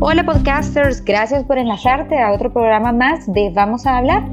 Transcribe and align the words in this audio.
Hola 0.00 0.24
podcasters, 0.24 1.04
gracias 1.04 1.42
por 1.42 1.58
enlazarte 1.58 2.16
a 2.22 2.32
otro 2.32 2.52
programa 2.52 2.92
más 2.92 3.26
de 3.32 3.50
Vamos 3.50 3.84
a 3.84 3.98
hablar. 3.98 4.28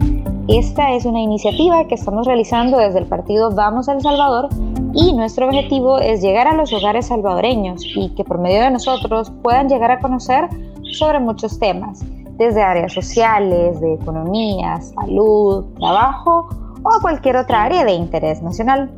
Esta 0.48 0.94
es 0.94 1.06
una 1.06 1.22
iniciativa 1.22 1.88
que 1.88 1.96
estamos 1.96 2.28
realizando 2.28 2.78
desde 2.78 3.00
el 3.00 3.08
partido 3.08 3.50
Vamos 3.50 3.90
a 3.90 3.94
El 3.94 4.02
Salvador 4.02 4.50
y 4.94 5.14
nuestro 5.14 5.48
objetivo 5.48 5.98
es 5.98 6.22
llegar 6.22 6.48
a 6.48 6.54
los 6.54 6.72
hogares 6.72 7.08
salvadoreños 7.08 7.84
y 7.96 8.14
que 8.14 8.24
por 8.24 8.38
medio 8.38 8.62
de 8.62 8.70
nosotros 8.70 9.32
puedan 9.42 9.68
llegar 9.68 9.90
a 9.90 10.00
conocer 10.00 10.48
sobre 10.84 11.20
muchos 11.20 11.58
temas, 11.58 12.06
desde 12.38 12.62
áreas 12.62 12.94
sociales, 12.94 13.82
de 13.82 13.96
economía, 13.96 14.80
salud, 14.82 15.66
trabajo 15.80 16.48
o 16.84 17.02
cualquier 17.02 17.38
otra 17.38 17.64
área 17.64 17.84
de 17.84 17.94
interés 17.94 18.44
nacional. 18.44 18.92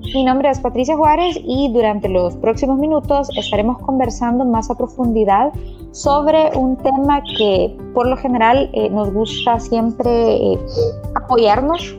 Mi 0.00 0.24
nombre 0.24 0.48
es 0.48 0.60
Patricia 0.60 0.96
Juárez 0.96 1.38
y 1.44 1.72
durante 1.72 2.08
los 2.08 2.36
próximos 2.36 2.78
minutos 2.78 3.28
estaremos 3.36 3.78
conversando 3.78 4.44
más 4.44 4.70
a 4.70 4.76
profundidad 4.76 5.52
sobre 5.90 6.56
un 6.56 6.76
tema 6.76 7.22
que 7.36 7.76
por 7.94 8.06
lo 8.06 8.16
general 8.16 8.70
eh, 8.72 8.88
nos 8.90 9.12
gusta 9.12 9.58
siempre 9.58 10.36
eh, 10.36 10.58
apoyarnos 11.14 11.96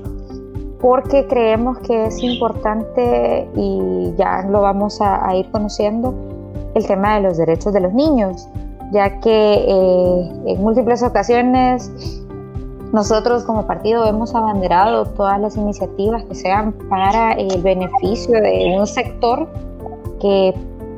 porque 0.79 1.27
creemos 1.27 1.77
que 1.79 2.05
es 2.05 2.23
importante 2.23 3.49
y 3.55 4.13
ya 4.17 4.43
lo 4.43 4.61
vamos 4.61 4.99
a, 5.02 5.35
ir 5.35 5.52
conociendo 5.52 6.13
el 6.75 6.88
tema 6.88 7.16
de 7.16 7.21
los 7.21 7.38
derechos 7.38 7.73
de 7.73 7.81
los 7.81 7.93
niños, 7.93 8.47
ya 8.93 9.19
que 9.19 9.53
eh, 9.55 10.31
en 10.45 10.61
múltiples 10.61 11.03
ocasiones 11.03 11.91
nosotros 12.91 13.43
como 13.43 13.67
partido 13.67 14.05
hemos 14.05 14.34
abanderado 14.34 15.05
todas 15.05 15.39
las 15.39 15.55
iniciativas 15.55 16.23
que 16.23 16.35
sean 16.35 16.73
para 16.89 17.34
el 17.34 17.61
beneficio 17.61 18.41
de 18.41 18.75
un 18.77 18.88
sector 18.88 19.47
que 20.20 20.53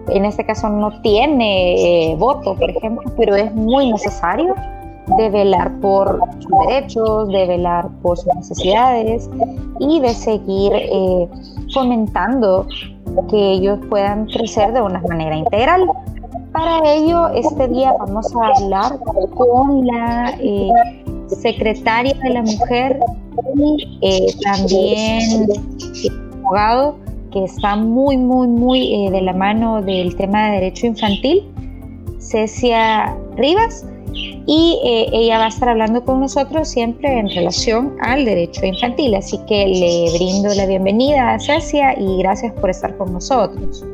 en 0.09 0.26
este 0.26 0.46
caso 0.46 0.70
no 0.70 1.02
tiene 1.02 2.12
eh, 2.12 2.16
voto, 2.16 2.55
por 2.55 2.70
ejemplo, 2.70 3.12
pero 3.18 3.35
es 3.35 3.54
muy 3.54 3.91
necesario 3.91 4.55
de 5.18 5.30
velar 5.30 5.80
por 5.80 6.20
sus 6.40 6.52
derechos, 6.68 7.27
de 7.30 7.48
velar 7.48 7.90
por 8.02 8.18
sus 8.18 8.34
necesidades 8.35 9.30
y 9.80 9.99
de 9.99 10.10
seguir 10.10 10.71
eh, 10.74 11.27
fomentando 11.74 12.68
que 13.30 13.54
ellos 13.54 13.80
puedan 13.90 14.26
crecer 14.27 14.74
de 14.74 14.82
una 14.82 15.02
manera 15.02 15.35
integral. 15.35 15.90
Para 16.54 16.93
ello, 16.93 17.30
este 17.30 17.68
día 17.68 17.93
vamos 17.99 18.34
a 18.35 18.48
hablar 18.48 18.99
con 19.35 19.85
la 19.85 20.34
eh, 20.40 20.70
secretaria 21.35 22.13
de 22.24 22.29
la 22.29 22.41
mujer 22.41 22.99
y 23.55 23.99
eh, 24.01 24.34
también 24.43 25.48
abogado 26.43 26.98
que 27.32 27.43
está 27.46 27.76
muy, 27.76 28.18
muy, 28.18 28.48
muy 28.48 29.10
de 29.10 29.21
la 29.21 29.34
mano 29.34 29.82
del 29.82 30.15
tema 30.15 30.48
de 30.48 30.52
derecho 30.55 30.87
infantil, 30.87 31.43
Cecia 32.20 33.15
Rivas 33.37 33.85
y 34.46 34.79
eh, 34.84 35.07
ella 35.13 35.37
va 35.37 35.46
a 35.46 35.48
estar 35.48 35.70
hablando 35.70 36.04
con 36.04 36.20
nosotros 36.20 36.68
siempre 36.68 37.20
en 37.20 37.29
relación 37.29 37.96
al 38.02 38.26
derecho 38.26 38.65
infantil. 38.65 39.15
Así 39.15 39.40
que 39.48 39.68
le 39.68 40.12
brindo 40.13 40.54
la 40.54 40.65
bienvenida 40.65 41.34
a 41.34 41.40
Cecia 41.40 41.98
y 41.98 42.18
gracias 42.18 42.54
por 42.54 42.70
estar 42.70 42.98
con 42.98 43.13
nosotros. 43.13 43.85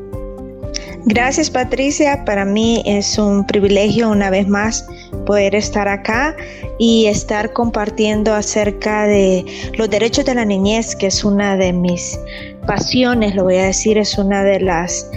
Gracias 1.10 1.50
Patricia, 1.50 2.26
para 2.26 2.44
mí 2.44 2.84
es 2.86 3.18
un 3.18 3.46
privilegio 3.48 4.10
una 4.10 4.30
vez 4.30 4.46
más 4.46 4.86
poder 5.26 5.56
estar 5.56 5.88
acá 5.88 6.36
y 6.80 7.06
estar 7.06 7.54
compartiendo 7.54 8.34
acerca 8.34 9.08
de 9.08 9.46
los 9.78 9.90
derechos 9.90 10.26
de 10.26 10.36
la 10.36 10.44
niñez, 10.44 10.98
que 10.98 11.08
es 11.08 11.24
una 11.24 11.56
de 11.56 11.72
mis 11.72 12.20
pasiones, 12.66 13.36
lo 13.36 13.46
voy 13.46 13.56
a 13.56 13.68
decir, 13.68 13.98
es 13.98 14.18
una 14.18 14.44
de 14.44 14.60
las 14.60 15.10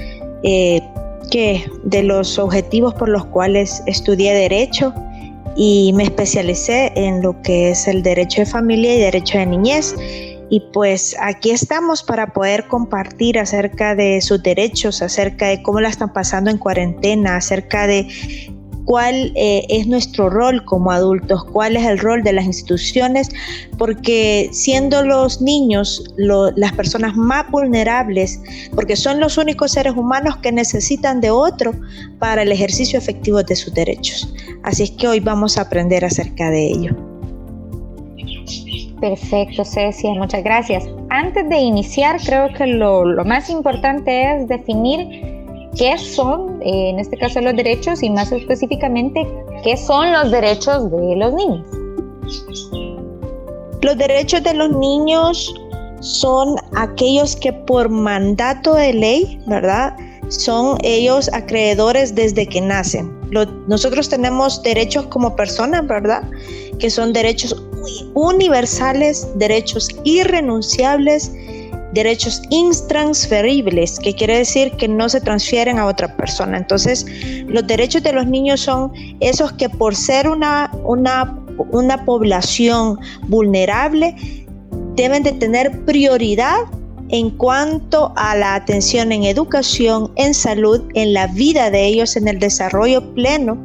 eh, 0.44 0.80
que 1.28 1.68
de 1.82 2.04
los 2.04 2.38
objetivos 2.38 2.94
por 2.94 3.08
los 3.08 3.24
cuales 3.24 3.82
estudié 3.86 4.32
derecho 4.32 4.94
y 5.56 5.92
me 5.94 6.04
especialicé 6.04 6.92
en 6.94 7.20
lo 7.20 7.42
que 7.42 7.70
es 7.70 7.88
el 7.88 8.04
derecho 8.04 8.42
de 8.42 8.46
familia 8.46 8.94
y 8.94 9.00
derecho 9.00 9.38
de 9.38 9.46
niñez. 9.46 9.96
Y 10.50 10.60
pues 10.72 11.16
aquí 11.20 11.52
estamos 11.52 12.02
para 12.02 12.32
poder 12.32 12.66
compartir 12.66 13.38
acerca 13.38 13.94
de 13.94 14.20
sus 14.20 14.42
derechos, 14.42 15.00
acerca 15.00 15.46
de 15.46 15.62
cómo 15.62 15.80
la 15.80 15.88
están 15.88 16.12
pasando 16.12 16.50
en 16.50 16.58
cuarentena, 16.58 17.36
acerca 17.36 17.86
de 17.86 18.08
cuál 18.84 19.32
eh, 19.36 19.64
es 19.68 19.86
nuestro 19.86 20.28
rol 20.28 20.64
como 20.64 20.90
adultos, 20.90 21.44
cuál 21.44 21.76
es 21.76 21.86
el 21.86 22.00
rol 22.00 22.24
de 22.24 22.32
las 22.32 22.44
instituciones, 22.44 23.28
porque 23.78 24.50
siendo 24.52 25.04
los 25.04 25.40
niños 25.40 26.02
las 26.16 26.72
personas 26.72 27.14
más 27.14 27.48
vulnerables, 27.52 28.40
porque 28.74 28.96
son 28.96 29.20
los 29.20 29.38
únicos 29.38 29.70
seres 29.70 29.94
humanos 29.96 30.38
que 30.38 30.50
necesitan 30.50 31.20
de 31.20 31.30
otro 31.30 31.72
para 32.18 32.42
el 32.42 32.50
ejercicio 32.50 32.98
efectivo 32.98 33.44
de 33.44 33.54
sus 33.54 33.72
derechos. 33.72 34.34
Así 34.64 34.82
es 34.82 34.90
que 34.90 35.06
hoy 35.06 35.20
vamos 35.20 35.56
a 35.56 35.62
aprender 35.62 36.04
acerca 36.04 36.50
de 36.50 36.66
ello. 36.66 37.09
Perfecto, 39.00 39.64
Cecia, 39.64 40.12
muchas 40.14 40.44
gracias. 40.44 40.84
Antes 41.08 41.48
de 41.48 41.58
iniciar, 41.58 42.20
creo 42.22 42.52
que 42.52 42.66
lo, 42.66 43.04
más 43.24 43.48
importante 43.48 44.36
es 44.36 44.46
definir 44.46 45.08
qué 45.74 45.96
son, 45.96 46.60
eh, 46.62 46.90
en 46.90 46.98
este 46.98 47.16
caso, 47.16 47.40
los 47.40 47.56
derechos 47.56 48.02
y 48.02 48.10
más 48.10 48.30
específicamente, 48.30 49.26
qué 49.64 49.76
son 49.78 50.12
los 50.12 50.30
derechos 50.30 50.90
de 50.90 51.16
los 51.16 51.32
niños. 51.32 51.66
Los 53.80 53.96
derechos 53.96 54.42
de 54.42 54.52
los 54.52 54.70
niños 54.76 55.54
son 56.00 56.56
aquellos 56.76 57.36
que 57.36 57.54
por 57.54 57.88
mandato 57.88 58.74
de 58.74 58.92
ley, 58.92 59.42
¿verdad? 59.46 59.96
Son 60.28 60.76
ellos 60.82 61.30
acreedores 61.32 62.14
desde 62.14 62.46
que 62.46 62.60
nacen. 62.60 63.18
nosotros 63.66 64.10
tenemos 64.10 64.62
derechos 64.62 65.06
como 65.06 65.34
personas, 65.34 65.86
¿verdad? 65.86 66.22
Que 66.78 66.90
son 66.90 67.14
derechos 67.14 67.56
universales, 68.14 69.26
derechos 69.36 69.88
irrenunciables 70.04 71.32
derechos 71.92 72.42
intransferibles, 72.50 73.98
que 73.98 74.14
quiere 74.14 74.38
decir 74.38 74.72
que 74.72 74.88
no 74.88 75.08
se 75.08 75.20
transfieren 75.20 75.78
a 75.78 75.86
otra 75.86 76.16
persona. 76.16 76.56
Entonces, 76.56 77.06
los 77.46 77.66
derechos 77.66 78.02
de 78.02 78.12
los 78.12 78.26
niños 78.26 78.60
son 78.60 78.92
esos 79.20 79.52
que 79.52 79.68
por 79.68 79.96
ser 79.96 80.28
una, 80.28 80.70
una, 80.84 81.36
una 81.72 82.04
población 82.04 82.98
vulnerable, 83.22 84.14
deben 84.94 85.22
de 85.22 85.32
tener 85.32 85.84
prioridad 85.84 86.58
en 87.08 87.30
cuanto 87.30 88.12
a 88.14 88.36
la 88.36 88.54
atención 88.54 89.10
en 89.10 89.24
educación, 89.24 90.12
en 90.14 90.32
salud, 90.32 90.82
en 90.94 91.12
la 91.12 91.26
vida 91.26 91.70
de 91.70 91.86
ellos, 91.86 92.16
en 92.16 92.28
el 92.28 92.38
desarrollo 92.38 93.14
pleno 93.14 93.58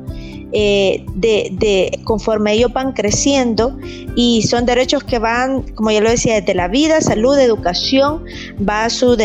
eh, 0.58 1.04
de, 1.16 2.00
conforme 2.06 2.54
ellos 2.54 2.72
van 2.72 2.94
creciendo 2.94 3.78
y 4.16 4.44
son 4.44 4.66
derechos 4.66 5.04
que 5.04 5.20
van, 5.20 5.64
como 5.74 5.92
ya 5.92 6.00
lo 6.00 6.10
decía, 6.10 6.36
desde 6.36 6.54
la 6.54 6.70
vida, 6.70 7.02
salud, 7.02 7.38
educación, 7.38 8.24
va 8.58 8.86
a 8.86 8.90
sus 8.90 9.18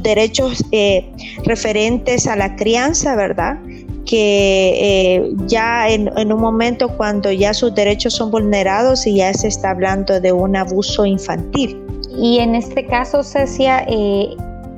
derechos 0.00 0.64
eh, 0.70 1.10
referentes 1.44 2.28
a 2.28 2.36
la 2.36 2.54
crianza, 2.54 3.16
¿verdad? 3.16 3.58
que 4.04 5.16
eh, 5.16 5.32
ya 5.48 5.88
en, 5.88 6.08
un 6.08 6.40
momento 6.40 6.96
cuando 6.96 7.32
ya 7.32 7.52
sus 7.52 7.74
derechos 7.74 8.14
son 8.14 8.30
vulnerados 8.30 9.08
y 9.08 9.16
ya 9.16 9.34
se 9.34 9.48
está 9.48 9.70
hablando 9.70 10.20
de 10.20 10.30
un 10.30 10.54
abuso 10.54 11.04
infantil. 11.04 11.82
Y 12.16 12.38
en 12.38 12.54
este 12.54 12.86
caso, 12.86 13.24
Cecia, 13.24 13.84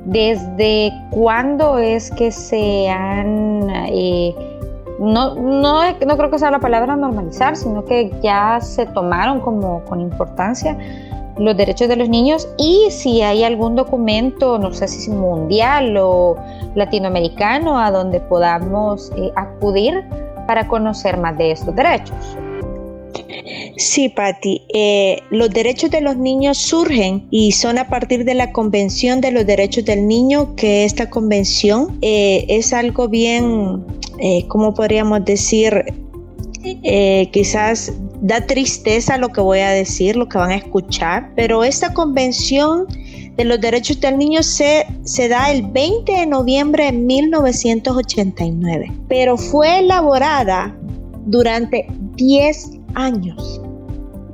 ¿desde 0.05 0.91
cuándo 1.11 1.77
es 1.77 2.09
que 2.09 2.31
se 2.31 2.89
han 2.89 3.69
no, 4.99 5.35
no, 5.35 5.81
no 5.93 6.17
creo 6.17 6.29
que 6.29 6.39
sea 6.39 6.51
la 6.51 6.59
palabra 6.59 6.95
normalizar, 6.95 7.55
sino 7.55 7.85
que 7.85 8.11
ya 8.21 8.59
se 8.61 8.85
tomaron 8.85 9.39
como 9.39 9.83
con 9.85 10.01
importancia 10.01 10.77
los 11.37 11.55
derechos 11.55 11.87
de 11.87 11.95
los 11.95 12.09
niños 12.09 12.49
y 12.57 12.87
si 12.91 13.21
hay 13.21 13.43
algún 13.43 13.75
documento, 13.75 14.59
no 14.59 14.73
sé 14.73 14.89
si 14.89 15.09
mundial 15.09 15.95
o 15.97 16.35
latinoamericano, 16.75 17.79
a 17.79 17.91
donde 17.91 18.19
podamos 18.19 19.11
eh, 19.15 19.31
acudir 19.35 20.03
para 20.47 20.67
conocer 20.67 21.17
más 21.17 21.37
de 21.37 21.51
estos 21.51 21.73
derechos. 21.75 22.37
Sí, 23.77 24.09
Patti, 24.09 24.63
eh, 24.73 25.19
los 25.29 25.49
derechos 25.49 25.91
de 25.91 26.01
los 26.01 26.17
niños 26.17 26.57
surgen 26.57 27.27
y 27.31 27.51
son 27.51 27.77
a 27.77 27.87
partir 27.87 28.25
de 28.25 28.33
la 28.33 28.51
Convención 28.51 29.21
de 29.21 29.31
los 29.31 29.45
Derechos 29.45 29.85
del 29.85 30.07
Niño, 30.07 30.55
que 30.55 30.85
esta 30.85 31.09
convención 31.09 31.97
eh, 32.01 32.45
es 32.49 32.73
algo 32.73 33.07
bien, 33.07 33.85
eh, 34.19 34.45
¿cómo 34.47 34.73
podríamos 34.73 35.23
decir? 35.25 35.85
quizás 37.31 37.93
da 38.21 38.45
tristeza 38.45 39.17
lo 39.17 39.29
que 39.29 39.39
voy 39.39 39.59
a 39.59 39.69
decir, 39.69 40.17
lo 40.17 40.27
que 40.27 40.37
van 40.37 40.51
a 40.51 40.57
escuchar, 40.57 41.31
pero 41.33 41.63
esta 41.63 41.93
convención 41.93 42.85
de 43.37 43.45
los 43.45 43.61
derechos 43.61 44.01
del 44.01 44.17
niño 44.17 44.43
se, 44.43 44.85
se 45.05 45.29
da 45.29 45.51
el 45.51 45.61
20 45.61 46.11
de 46.11 46.25
noviembre 46.25 46.87
de 46.87 46.91
1989, 46.91 48.91
pero 49.07 49.37
fue 49.37 49.79
elaborada 49.79 50.75
durante 51.25 51.87
10 52.17 52.78
años. 52.95 53.61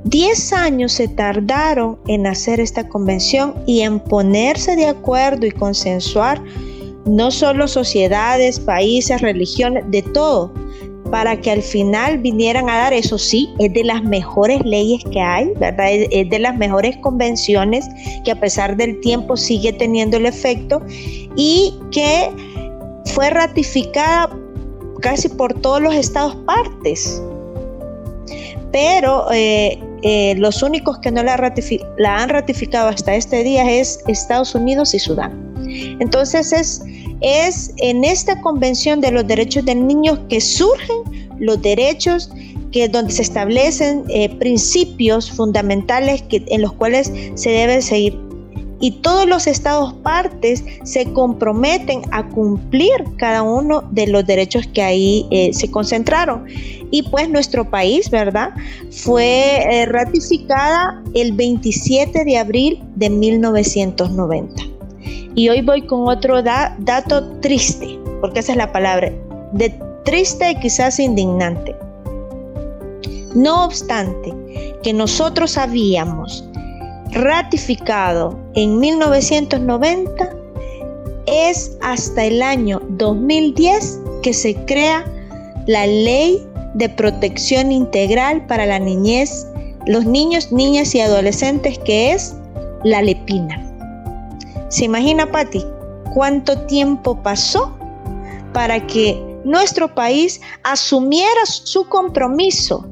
Diez 0.04 0.52
años 0.52 0.92
se 0.92 1.08
tardaron 1.08 1.98
en 2.06 2.26
hacer 2.26 2.60
esta 2.60 2.88
convención 2.88 3.54
y 3.66 3.80
en 3.80 3.98
ponerse 3.98 4.76
de 4.76 4.86
acuerdo 4.86 5.46
y 5.46 5.50
consensuar 5.50 6.40
no 7.06 7.30
solo 7.30 7.66
sociedades, 7.68 8.60
países, 8.60 9.20
religiones, 9.20 9.84
de 9.88 10.02
todo, 10.02 10.52
para 11.10 11.40
que 11.40 11.50
al 11.50 11.62
final 11.62 12.18
vinieran 12.18 12.68
a 12.68 12.76
dar, 12.76 12.92
eso 12.92 13.16
sí, 13.18 13.48
es 13.58 13.72
de 13.72 13.84
las 13.84 14.02
mejores 14.02 14.60
leyes 14.64 15.02
que 15.10 15.20
hay, 15.20 15.52
¿verdad? 15.56 15.86
Es, 15.92 16.28
de 16.28 16.38
las 16.38 16.56
mejores 16.56 16.96
convenciones 16.98 17.86
que 18.24 18.32
a 18.32 18.40
pesar 18.40 18.76
del 18.76 19.00
tiempo 19.00 19.36
sigue 19.36 19.72
teniendo 19.72 20.16
el 20.16 20.26
efecto 20.26 20.82
y 21.36 21.74
que 21.90 22.30
fue 23.06 23.30
ratificada 23.30 24.30
casi 25.00 25.28
por 25.28 25.54
todos 25.54 25.80
los 25.80 25.94
estados 25.94 26.34
partes. 26.46 27.22
Pero 28.72 29.30
eh, 29.32 29.78
eh, 30.02 30.34
los 30.36 30.62
únicos 30.62 30.98
que 30.98 31.10
no 31.10 31.22
la, 31.22 31.34
han 31.34 32.28
ratificado 32.28 32.88
hasta 32.88 33.14
este 33.14 33.42
día 33.42 33.70
es 33.70 34.00
Estados 34.06 34.54
Unidos 34.54 34.94
y 34.94 34.98
Sudán. 34.98 35.54
Entonces 36.00 36.52
es 36.52 36.82
es 37.20 37.72
en 37.78 38.04
esta 38.04 38.40
Convención 38.40 39.00
de 39.00 39.10
los 39.10 39.26
Derechos 39.26 39.64
del 39.64 39.86
Niño 39.86 40.26
que 40.28 40.40
surgen 40.40 40.96
los 41.38 41.60
derechos 41.62 42.30
que 42.72 42.88
donde 42.88 43.12
se 43.12 43.22
establecen 43.22 44.04
eh, 44.08 44.28
principios 44.36 45.30
fundamentales 45.30 46.22
que, 46.22 46.42
en 46.48 46.62
los 46.62 46.72
cuales 46.72 47.10
se 47.34 47.50
debe 47.50 47.80
seguir 47.80 48.18
y 48.80 48.90
todos 49.00 49.26
los 49.26 49.46
estados 49.46 49.94
partes 49.94 50.64
se 50.84 51.12
comprometen 51.12 52.02
a 52.10 52.28
cumplir 52.28 52.92
cada 53.16 53.42
uno 53.42 53.82
de 53.90 54.06
los 54.06 54.26
derechos 54.26 54.66
que 54.66 54.82
ahí 54.82 55.26
eh, 55.30 55.52
se 55.52 55.70
concentraron. 55.70 56.44
Y 56.90 57.02
pues 57.04 57.28
nuestro 57.28 57.68
país, 57.68 58.10
¿verdad? 58.10 58.50
Fue 58.90 59.62
eh, 59.70 59.86
ratificada 59.86 61.02
el 61.14 61.32
27 61.32 62.24
de 62.24 62.38
abril 62.38 62.82
de 62.96 63.10
1990. 63.10 64.62
Y 65.34 65.48
hoy 65.48 65.62
voy 65.62 65.82
con 65.82 66.08
otro 66.08 66.42
dato 66.42 67.28
triste, 67.40 67.98
porque 68.20 68.40
esa 68.40 68.52
es 68.52 68.58
la 68.58 68.72
palabra, 68.72 69.12
de 69.52 69.74
triste 70.04 70.50
y 70.50 70.60
quizás 70.60 70.98
indignante. 70.98 71.74
No 73.34 73.64
obstante 73.66 74.32
que 74.82 74.94
nosotros 74.94 75.58
habíamos 75.58 76.42
ratificado 77.16 78.38
en 78.54 78.78
1990, 78.78 80.30
es 81.26 81.76
hasta 81.82 82.24
el 82.24 82.42
año 82.42 82.80
2010 82.90 84.00
que 84.22 84.32
se 84.32 84.54
crea 84.66 85.04
la 85.66 85.86
ley 85.86 86.46
de 86.74 86.88
protección 86.88 87.72
integral 87.72 88.46
para 88.46 88.66
la 88.66 88.78
niñez, 88.78 89.46
los 89.86 90.04
niños, 90.04 90.52
niñas 90.52 90.94
y 90.94 91.00
adolescentes, 91.00 91.78
que 91.80 92.12
es 92.12 92.34
la 92.84 93.02
LEPINA. 93.02 93.62
¿Se 94.68 94.84
imagina, 94.84 95.30
Patti, 95.30 95.64
cuánto 96.14 96.66
tiempo 96.66 97.22
pasó 97.22 97.76
para 98.52 98.86
que 98.86 99.20
nuestro 99.44 99.94
país 99.94 100.40
asumiera 100.64 101.46
su 101.46 101.88
compromiso 101.88 102.86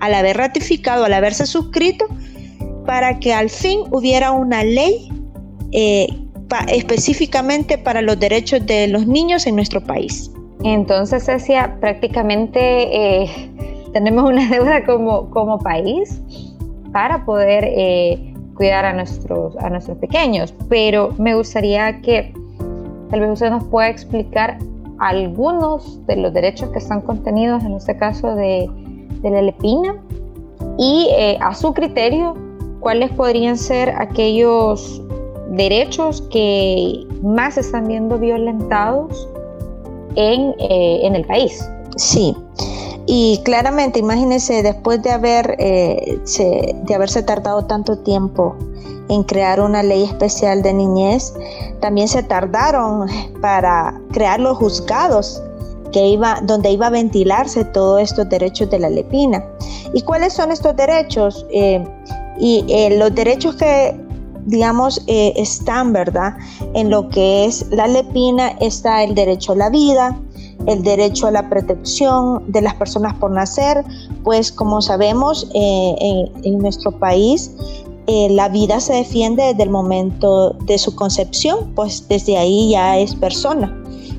al 0.00 0.14
haber 0.14 0.36
ratificado, 0.36 1.04
al 1.04 1.12
haberse 1.12 1.44
suscrito, 1.46 2.06
para 2.88 3.18
que 3.20 3.34
al 3.34 3.50
fin 3.50 3.80
hubiera 3.90 4.32
una 4.32 4.64
ley 4.64 5.10
eh, 5.72 6.06
específicamente 6.68 7.76
para 7.76 8.00
los 8.00 8.18
derechos 8.18 8.64
de 8.64 8.88
los 8.88 9.06
niños 9.06 9.46
en 9.46 9.56
nuestro 9.56 9.82
país? 9.82 10.32
Entonces, 10.64 11.26
decía, 11.26 11.76
prácticamente 11.80 12.60
eh, 12.62 13.50
tenemos 13.92 14.24
una 14.24 14.48
deuda 14.48 14.86
como, 14.86 15.28
como 15.28 15.58
país 15.58 16.22
para 16.90 17.26
poder 17.26 17.64
eh, 17.66 18.32
cuidar 18.54 18.86
a 18.86 18.94
nuestros, 18.94 19.54
a 19.58 19.68
nuestros 19.68 19.98
pequeños, 19.98 20.54
pero 20.70 21.12
me 21.18 21.34
gustaría 21.34 22.00
que 22.00 22.32
tal 23.10 23.20
vez 23.20 23.32
usted 23.32 23.50
nos 23.50 23.64
pueda 23.64 23.90
explicar 23.90 24.56
algunos 24.98 26.06
de 26.06 26.16
los 26.16 26.32
derechos 26.32 26.70
que 26.70 26.78
están 26.78 27.02
contenidos 27.02 27.62
en 27.64 27.74
este 27.74 27.98
caso 27.98 28.34
de, 28.34 28.66
de 29.20 29.30
la 29.30 29.42
lepina 29.42 29.94
y 30.78 31.10
a 31.38 31.54
su 31.54 31.74
criterio 31.74 32.47
cuáles 32.80 33.10
podrían 33.12 33.56
ser 33.56 33.90
aquellos 33.90 35.02
derechos 35.50 36.22
que 36.30 37.06
más 37.22 37.54
se 37.54 37.60
están 37.60 37.88
viendo 37.88 38.18
violentados 38.18 39.28
en, 40.14 40.54
eh, 40.58 41.00
en 41.02 41.16
el 41.16 41.24
país. 41.24 41.68
Sí, 41.96 42.36
y 43.10 43.40
claramente, 43.42 43.98
imagínense, 43.98 44.62
después 44.62 45.02
de, 45.02 45.10
haber, 45.10 45.56
eh, 45.58 46.20
de 46.84 46.94
haberse 46.94 47.22
tardado 47.22 47.64
tanto 47.64 47.96
tiempo 47.96 48.54
en 49.08 49.22
crear 49.22 49.62
una 49.62 49.82
ley 49.82 50.04
especial 50.04 50.62
de 50.62 50.74
niñez, 50.74 51.32
también 51.80 52.06
se 52.06 52.22
tardaron 52.22 53.08
para 53.40 53.98
crear 54.12 54.38
los 54.40 54.58
juzgados 54.58 55.42
que 55.90 56.06
iba, 56.06 56.40
donde 56.42 56.70
iba 56.70 56.88
a 56.88 56.90
ventilarse 56.90 57.64
todos 57.64 58.02
estos 58.02 58.28
derechos 58.28 58.68
de 58.68 58.78
la 58.78 58.90
lepina. 58.90 59.42
¿Y 59.94 60.02
cuáles 60.02 60.34
son 60.34 60.52
estos 60.52 60.76
derechos? 60.76 61.46
Eh, 61.50 61.82
y 62.40 62.64
eh, 62.68 62.96
los 62.98 63.14
derechos 63.14 63.56
que, 63.56 63.98
digamos, 64.46 65.02
están, 65.06 65.92
¿verdad? 65.92 66.36
En 66.74 66.90
lo 66.90 67.08
que 67.08 67.44
es 67.44 67.66
la 67.70 67.86
lepina 67.86 68.48
está 68.60 69.04
el 69.04 69.14
derecho 69.14 69.52
a 69.52 69.56
la 69.56 69.70
vida, 69.70 70.18
el 70.66 70.82
derecho 70.82 71.26
a 71.26 71.30
la 71.30 71.48
protección 71.48 72.44
de 72.50 72.62
las 72.62 72.74
personas 72.74 73.14
por 73.14 73.30
nacer, 73.30 73.84
pues 74.24 74.52
como 74.52 74.82
sabemos 74.82 75.48
eh, 75.54 75.94
en, 76.42 76.58
nuestro 76.58 76.92
país 76.92 77.52
eh, 78.06 78.28
la 78.30 78.48
vida 78.48 78.80
se 78.80 78.94
defiende 78.94 79.44
desde 79.44 79.62
el 79.62 79.70
momento 79.70 80.50
de 80.64 80.78
su 80.78 80.94
concepción, 80.94 81.72
pues 81.74 82.06
desde 82.08 82.36
ahí 82.36 82.70
ya 82.70 82.98
es 82.98 83.14
persona. 83.14 83.74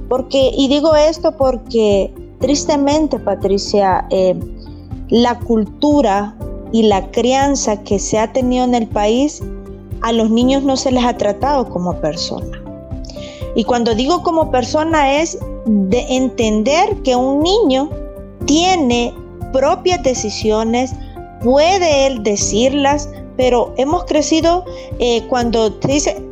Porque, 0.07 0.51
y 0.55 0.67
digo 0.67 0.95
esto 0.95 1.35
porque 1.37 2.13
tristemente, 2.39 3.19
Patricia, 3.19 4.07
eh, 4.09 4.39
la 5.09 5.39
cultura 5.39 6.35
y 6.71 6.83
la 6.83 7.09
crianza 7.11 7.83
que 7.83 7.99
se 7.99 8.19
ha 8.19 8.31
tenido 8.31 8.63
en 8.63 8.75
el 8.75 8.87
país, 8.87 9.41
a 10.01 10.11
los 10.11 10.29
niños 10.29 10.63
no 10.63 10.77
se 10.77 10.91
les 10.91 11.03
ha 11.03 11.17
tratado 11.17 11.69
como 11.69 11.99
persona. 11.99 12.61
Y 13.55 13.63
cuando 13.63 13.95
digo 13.95 14.21
como 14.23 14.51
persona 14.51 15.19
es 15.19 15.37
de 15.65 15.99
entender 16.09 16.95
que 17.03 17.15
un 17.15 17.41
niño 17.41 17.89
tiene 18.45 19.13
propias 19.51 20.01
decisiones, 20.03 20.93
puede 21.43 22.07
él 22.07 22.23
decirlas, 22.23 23.09
pero 23.37 23.73
hemos 23.77 24.05
crecido 24.05 24.63
eh, 24.99 25.25
cuando 25.27 25.73
te 25.73 25.93
dice, 25.93 26.28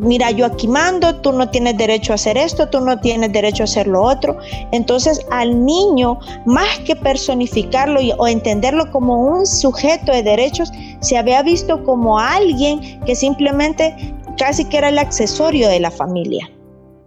mira, 0.00 0.30
yo 0.30 0.46
aquí 0.46 0.66
mando, 0.66 1.14
tú 1.16 1.32
no 1.32 1.48
tienes 1.50 1.76
derecho 1.76 2.12
a 2.12 2.14
hacer 2.14 2.36
esto, 2.36 2.68
tú 2.68 2.80
no 2.80 2.98
tienes 2.98 3.32
derecho 3.32 3.62
a 3.62 3.64
hacer 3.64 3.86
lo 3.86 4.02
otro. 4.02 4.38
Entonces 4.72 5.24
al 5.30 5.64
niño, 5.64 6.18
más 6.46 6.78
que 6.80 6.96
personificarlo 6.96 8.00
o 8.18 8.26
entenderlo 8.26 8.90
como 8.90 9.20
un 9.20 9.46
sujeto 9.46 10.12
de 10.12 10.22
derechos, 10.22 10.72
se 11.00 11.16
había 11.16 11.42
visto 11.42 11.84
como 11.84 12.18
alguien 12.18 13.00
que 13.04 13.14
simplemente 13.14 13.94
casi 14.38 14.64
que 14.64 14.78
era 14.78 14.88
el 14.88 14.98
accesorio 14.98 15.68
de 15.68 15.80
la 15.80 15.90
familia, 15.90 16.50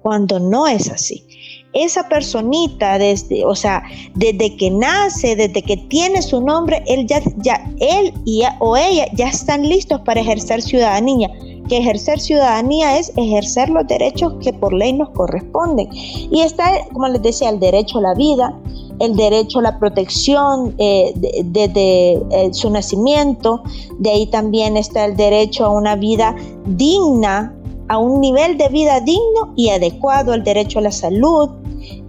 cuando 0.02 0.40
no 0.40 0.68
es 0.68 0.90
así. 0.90 1.26
Esa 1.74 2.08
personita, 2.08 3.00
desde, 3.00 3.44
o 3.44 3.56
sea, 3.56 3.82
desde 4.14 4.56
que 4.56 4.70
nace, 4.70 5.36
desde 5.36 5.64
que 5.64 5.76
tiene 5.76 6.22
su 6.22 6.40
nombre, 6.40 6.84
él 6.86 7.08
ya, 7.08 7.20
ya 7.38 7.68
él 7.80 8.14
y, 8.26 8.44
o 8.60 8.78
ella 8.78 9.08
ya 9.14 9.30
están 9.30 9.68
listos 9.68 10.00
para 10.02 10.22
ejercer 10.22 10.62
ciudadanía. 10.62 11.32
Que 11.68 11.78
ejercer 11.78 12.20
ciudadanía 12.20 12.98
es 12.98 13.12
ejercer 13.16 13.70
los 13.70 13.88
derechos 13.88 14.34
que 14.42 14.54
por 14.54 14.74
ley 14.74 14.94
nos 14.94 15.10
corresponden. 15.10 15.90
Y 15.94 16.42
está, 16.42 16.86
como 16.92 17.08
les 17.08 17.22
decía, 17.22 17.50
el 17.50 17.60
derecho 17.60 18.00
a 18.00 18.02
la 18.02 18.14
vida, 18.14 18.60
el 19.00 19.16
derecho 19.16 19.60
a 19.60 19.64
la 19.64 19.80
protección 19.80 20.76
desde 20.78 22.14
eh, 22.14 22.24
eh, 22.32 22.54
su 22.54 22.70
nacimiento, 22.70 23.64
de 24.00 24.12
ahí 24.12 24.28
también 24.28 24.78
está 24.78 25.06
el 25.06 25.16
derecho 25.16 25.66
a 25.66 25.70
una 25.70 25.96
vida 25.96 26.36
digna, 26.66 27.56
a 27.90 27.98
un 27.98 28.22
nivel 28.22 28.58
de 28.58 28.70
vida 28.70 29.00
digno 29.02 29.54
y 29.56 29.70
adecuado, 29.70 30.34
el 30.34 30.44
derecho 30.44 30.80
a 30.80 30.84
la 30.84 30.92
salud, 30.92 31.50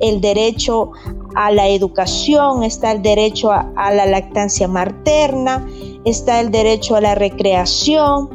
el 0.00 0.20
derecho 0.20 0.92
a 1.34 1.50
la 1.50 1.68
educación, 1.68 2.62
está 2.62 2.92
el 2.92 3.02
derecho 3.02 3.50
a, 3.50 3.72
a 3.76 3.92
la 3.92 4.06
lactancia 4.06 4.68
materna, 4.68 5.66
está 6.04 6.40
el 6.40 6.50
derecho 6.50 6.96
a 6.96 7.00
la 7.00 7.14
recreación, 7.14 8.28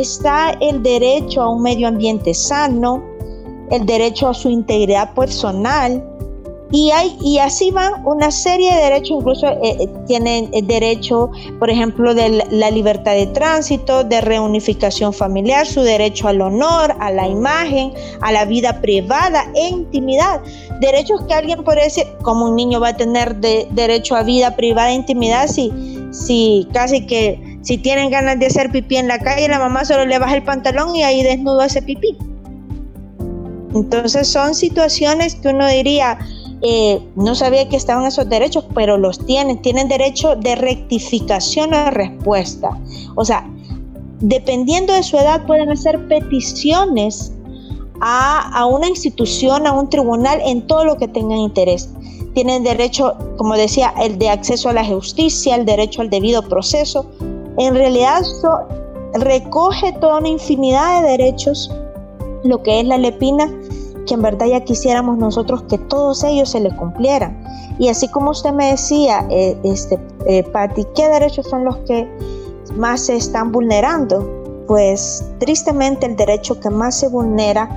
está 0.00 0.50
el 0.60 0.82
derecho 0.82 1.42
a 1.42 1.48
un 1.50 1.62
medio 1.62 1.88
ambiente 1.88 2.34
sano, 2.34 3.02
el 3.70 3.84
derecho 3.86 4.28
a 4.28 4.34
su 4.34 4.48
integridad 4.48 5.14
personal, 5.14 6.02
y, 6.70 6.90
y 7.22 7.38
así 7.38 7.70
van 7.70 8.06
una 8.06 8.30
serie 8.30 8.74
de 8.74 8.82
derechos, 8.82 9.18
incluso 9.20 9.46
eh, 9.46 9.58
eh, 9.62 9.88
tienen 10.06 10.50
derecho, 10.66 11.30
por 11.58 11.70
ejemplo, 11.70 12.14
de 12.14 12.44
la 12.50 12.70
libertad 12.70 13.14
de 13.14 13.26
tránsito, 13.28 14.04
de 14.04 14.20
reunificación 14.20 15.14
familiar, 15.14 15.66
su 15.66 15.80
derecho 15.80 16.28
al 16.28 16.42
honor, 16.42 16.94
a 17.00 17.10
la 17.10 17.26
imagen, 17.26 17.92
a 18.20 18.32
la 18.32 18.44
vida 18.44 18.82
privada 18.82 19.50
e 19.54 19.68
intimidad. 19.68 20.42
Derechos 20.80 21.22
que 21.22 21.32
alguien 21.32 21.64
puede 21.64 21.84
decir, 21.84 22.06
como 22.22 22.44
un 22.50 22.56
niño 22.56 22.80
va 22.80 22.88
a 22.88 22.96
tener 22.96 23.36
de, 23.36 23.66
derecho 23.70 24.14
a 24.14 24.22
vida 24.22 24.54
privada 24.54 24.90
e 24.90 24.94
intimidad 24.94 25.46
si, 25.46 25.72
si 26.10 26.66
casi 26.72 27.06
que 27.06 27.58
si 27.62 27.78
tienen 27.78 28.10
ganas 28.10 28.38
de 28.38 28.46
hacer 28.46 28.70
pipí 28.70 28.96
en 28.96 29.08
la 29.08 29.18
calle, 29.18 29.48
la 29.48 29.58
mamá 29.58 29.84
solo 29.84 30.06
le 30.06 30.18
baja 30.18 30.36
el 30.36 30.42
pantalón 30.42 30.96
y 30.96 31.02
ahí 31.02 31.22
desnudo 31.22 31.62
ese 31.62 31.82
pipí. 31.82 32.16
Entonces 33.74 34.28
son 34.28 34.54
situaciones 34.54 35.34
que 35.34 35.48
uno 35.48 35.66
diría, 35.68 36.18
eh, 36.62 37.00
no 37.16 37.34
sabía 37.34 37.68
que 37.68 37.76
estaban 37.76 38.06
esos 38.06 38.28
derechos, 38.28 38.64
pero 38.74 38.96
los 38.96 39.24
tienen, 39.26 39.60
tienen 39.60 39.88
derecho 39.88 40.36
de 40.36 40.56
rectificación 40.56 41.74
o 41.74 41.90
respuesta. 41.90 42.70
O 43.14 43.24
sea, 43.24 43.46
dependiendo 44.20 44.92
de 44.92 45.02
su 45.02 45.16
edad 45.18 45.44
pueden 45.46 45.70
hacer 45.70 46.08
peticiones 46.08 47.32
a, 48.00 48.50
a, 48.58 48.66
una 48.66 48.88
institución, 48.88 49.66
a 49.66 49.72
un 49.72 49.88
tribunal 49.88 50.40
en 50.44 50.66
todo 50.66 50.84
lo 50.84 50.96
que 50.96 51.08
tengan 51.08 51.38
interés. 51.38 51.90
Tienen 52.34 52.62
derecho, 52.62 53.14
como 53.36 53.54
decía, 53.54 53.92
el 54.00 54.18
de 54.18 54.30
acceso 54.30 54.68
a 54.68 54.72
la 54.72 54.84
justicia, 54.84 55.56
el 55.56 55.64
derecho 55.64 56.02
al 56.02 56.10
debido 56.10 56.42
proceso. 56.42 57.06
En 57.58 57.74
realidad 57.74 58.20
eso 58.20 58.60
recoge 59.14 59.92
toda 59.94 60.18
una 60.18 60.28
infinidad 60.28 61.02
de 61.02 61.10
derechos, 61.10 61.70
lo 62.44 62.62
que 62.62 62.80
es 62.80 62.86
la 62.86 62.98
lepina, 62.98 63.50
que 64.06 64.14
en 64.14 64.22
verdad 64.22 64.46
ya 64.46 64.60
quisiéramos 64.64 65.18
nosotros 65.18 65.62
que 65.64 65.78
todos 65.78 66.24
ellos 66.24 66.50
se 66.50 66.60
le 66.60 66.74
cumplieran. 66.76 67.42
Y 67.78 67.88
así 67.88 68.08
como 68.08 68.30
usted 68.30 68.52
me 68.52 68.70
decía, 68.70 69.26
eh, 69.30 69.56
este, 69.64 69.98
eh, 70.26 70.44
¿qué 70.94 71.08
derechos 71.08 71.46
son 71.48 71.64
los 71.64 71.76
que 71.78 72.08
más 72.74 73.06
se 73.06 73.16
están 73.16 73.52
vulnerando? 73.52 74.37
Pues 74.68 75.24
tristemente 75.40 76.06
el 76.06 76.14
derecho 76.14 76.60
que 76.60 76.70
más 76.70 77.00
se 77.00 77.08
vulnera 77.08 77.68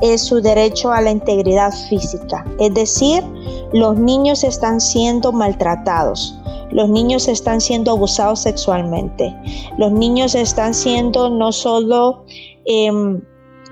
es 0.00 0.22
su 0.22 0.40
derecho 0.40 0.92
a 0.92 1.00
la 1.00 1.10
integridad 1.10 1.72
física. 1.88 2.44
Es 2.60 2.72
decir, 2.74 3.24
los 3.72 3.98
niños 3.98 4.44
están 4.44 4.80
siendo 4.80 5.32
maltratados. 5.32 6.38
Los 6.70 6.88
niños 6.88 7.26
están 7.26 7.60
siendo 7.60 7.92
abusados 7.92 8.42
sexualmente. 8.42 9.34
Los 9.78 9.90
niños 9.90 10.34
están 10.34 10.74
siendo 10.74 11.30
no 11.30 11.50
solo 11.50 12.24
em, 12.66 13.20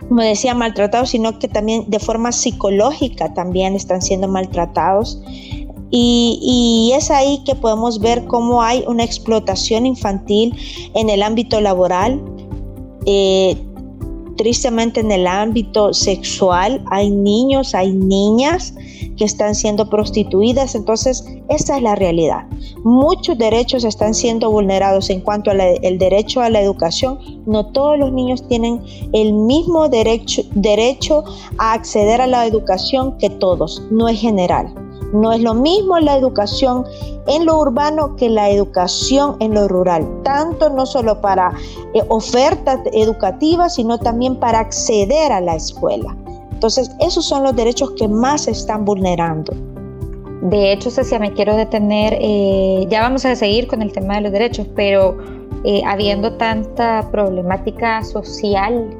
como 0.08 0.22
decía, 0.22 0.54
maltratados, 0.54 1.10
sino 1.10 1.38
que 1.38 1.48
también 1.48 1.84
de 1.88 1.98
forma 1.98 2.32
psicológica 2.32 3.32
también 3.34 3.74
están 3.74 4.02
siendo 4.02 4.28
maltratados. 4.28 5.20
Y, 5.94 6.90
es 6.94 7.10
ahí 7.10 7.42
que 7.44 7.54
podemos 7.54 8.00
ver 8.00 8.24
cómo 8.24 8.62
hay 8.62 8.82
una 8.86 9.04
explotación 9.04 9.84
infantil 9.84 10.56
en 10.94 11.10
el 11.10 11.22
ámbito 11.22 11.60
laboral. 11.60 12.22
Eh, 13.06 13.56
tristemente 14.36 15.00
en 15.00 15.12
el 15.12 15.26
ámbito 15.26 15.92
sexual 15.92 16.82
hay 16.90 17.10
niños, 17.10 17.74
hay 17.74 17.92
niñas 17.92 18.74
que 19.16 19.24
están 19.24 19.54
siendo 19.54 19.88
prostituidas, 19.88 20.74
entonces 20.74 21.24
esa 21.48 21.76
es 21.76 21.82
la 21.82 21.94
realidad. 21.94 22.46
Muchos 22.82 23.38
derechos 23.38 23.84
están 23.84 24.14
siendo 24.14 24.50
vulnerados 24.50 25.10
en 25.10 25.20
cuanto 25.20 25.50
al 25.50 25.58
derecho 25.98 26.40
a 26.40 26.50
la 26.50 26.60
educación. 26.60 27.18
No 27.46 27.66
todos 27.72 27.98
los 27.98 28.12
niños 28.12 28.46
tienen 28.48 28.82
el 29.12 29.32
mismo 29.32 29.88
derecho, 29.88 30.42
derecho 30.54 31.24
a 31.58 31.74
acceder 31.74 32.20
a 32.20 32.26
la 32.26 32.46
educación 32.46 33.18
que 33.18 33.30
todos, 33.30 33.82
no 33.90 34.08
es 34.08 34.18
general. 34.18 34.74
No 35.12 35.32
es 35.32 35.42
lo 35.42 35.54
mismo 35.54 35.98
la 35.98 36.16
educación 36.16 36.84
en 37.26 37.46
lo 37.46 37.58
urbano 37.58 38.16
que 38.16 38.28
la 38.28 38.50
educación 38.50 39.36
en 39.40 39.54
lo 39.54 39.68
rural, 39.68 40.08
tanto 40.24 40.70
no 40.70 40.86
solo 40.86 41.20
para 41.20 41.52
eh, 41.94 42.02
ofertas 42.08 42.80
educativas, 42.92 43.74
sino 43.74 43.98
también 43.98 44.36
para 44.36 44.60
acceder 44.60 45.32
a 45.32 45.40
la 45.40 45.54
escuela. 45.54 46.16
Entonces, 46.52 46.90
esos 47.00 47.26
son 47.26 47.42
los 47.42 47.54
derechos 47.54 47.92
que 47.92 48.08
más 48.08 48.42
se 48.42 48.52
están 48.52 48.84
vulnerando. 48.84 49.52
De 50.42 50.72
hecho, 50.72 50.90
Cecia, 50.90 51.18
me 51.18 51.32
quiero 51.32 51.54
detener, 51.56 52.18
eh, 52.20 52.86
ya 52.88 53.02
vamos 53.02 53.24
a 53.24 53.36
seguir 53.36 53.68
con 53.68 53.82
el 53.82 53.92
tema 53.92 54.16
de 54.16 54.22
los 54.22 54.32
derechos, 54.32 54.66
pero 54.74 55.16
eh, 55.64 55.82
habiendo 55.86 56.32
tanta 56.36 57.08
problemática 57.12 58.02
social 58.02 58.96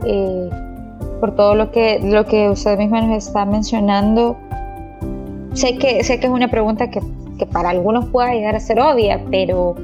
por 1.20 1.34
todo 1.34 1.54
lo 1.54 1.70
que, 1.70 2.00
lo 2.02 2.24
que 2.26 2.48
usted 2.50 2.78
misma 2.78 3.00
nos 3.00 3.26
está 3.26 3.44
mencionando, 3.44 4.36
sé 5.54 5.76
que, 5.76 6.02
sé 6.04 6.18
que 6.18 6.26
es 6.26 6.32
una 6.32 6.48
pregunta 6.48 6.90
que, 6.90 7.00
que 7.38 7.46
para 7.46 7.70
algunos 7.70 8.06
pueda 8.06 8.32
llegar 8.32 8.56
a 8.56 8.60
ser 8.60 8.80
obvia, 8.80 9.20
pero 9.30 9.74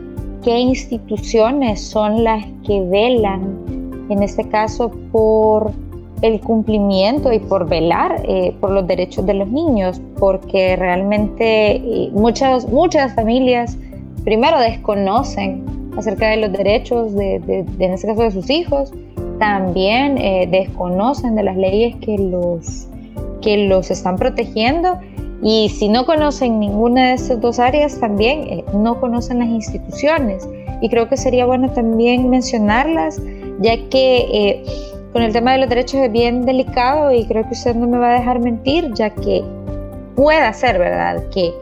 ¿qué 0.42 0.58
instituciones 0.58 1.80
son 1.80 2.24
las 2.24 2.44
que 2.66 2.80
velan, 2.82 4.06
en 4.08 4.22
este 4.22 4.48
caso, 4.48 4.90
por 5.12 5.72
el 6.22 6.40
cumplimiento 6.40 7.32
y 7.32 7.38
por 7.38 7.68
velar 7.68 8.22
eh, 8.24 8.54
por 8.60 8.70
los 8.70 8.86
derechos 8.86 9.26
de 9.26 9.34
los 9.34 9.48
niños? 9.48 10.00
Porque 10.18 10.76
realmente 10.76 11.76
eh, 11.76 12.10
muchas, 12.12 12.68
muchas 12.68 13.14
familias 13.14 13.76
primero 14.24 14.58
desconocen 14.58 15.64
acerca 15.96 16.28
de 16.28 16.36
los 16.36 16.52
derechos 16.52 17.14
de, 17.14 17.40
de, 17.40 17.66
en 17.84 17.92
este 17.92 18.06
caso 18.06 18.22
de 18.22 18.30
sus 18.30 18.50
hijos, 18.50 18.92
también 19.38 20.18
eh, 20.18 20.48
desconocen 20.50 21.36
de 21.36 21.42
las 21.42 21.56
leyes 21.56 21.96
que 21.96 22.18
los, 22.18 22.88
que 23.40 23.68
los 23.68 23.90
están 23.90 24.16
protegiendo 24.16 24.98
y 25.42 25.68
si 25.68 25.88
no 25.88 26.04
conocen 26.04 26.58
ninguna 26.58 27.08
de 27.08 27.12
estas 27.14 27.40
dos 27.40 27.58
áreas, 27.58 27.98
también 28.00 28.40
eh, 28.42 28.64
no 28.72 29.00
conocen 29.00 29.38
las 29.38 29.48
instituciones. 29.48 30.48
Y 30.80 30.88
creo 30.88 31.08
que 31.08 31.16
sería 31.16 31.46
bueno 31.46 31.70
también 31.70 32.28
mencionarlas, 32.28 33.20
ya 33.60 33.76
que 33.88 34.26
eh, 34.32 34.64
con 35.12 35.22
el 35.22 35.32
tema 35.32 35.52
de 35.52 35.58
los 35.58 35.68
derechos 35.68 36.00
es 36.00 36.10
bien 36.12 36.44
delicado 36.44 37.12
y 37.12 37.24
creo 37.26 37.44
que 37.44 37.52
usted 37.52 37.74
no 37.74 37.86
me 37.86 37.98
va 37.98 38.10
a 38.10 38.14
dejar 38.14 38.40
mentir, 38.40 38.92
ya 38.94 39.10
que 39.10 39.44
puede 40.16 40.52
ser, 40.54 40.78
¿verdad? 40.78 41.22
Que 41.32 41.52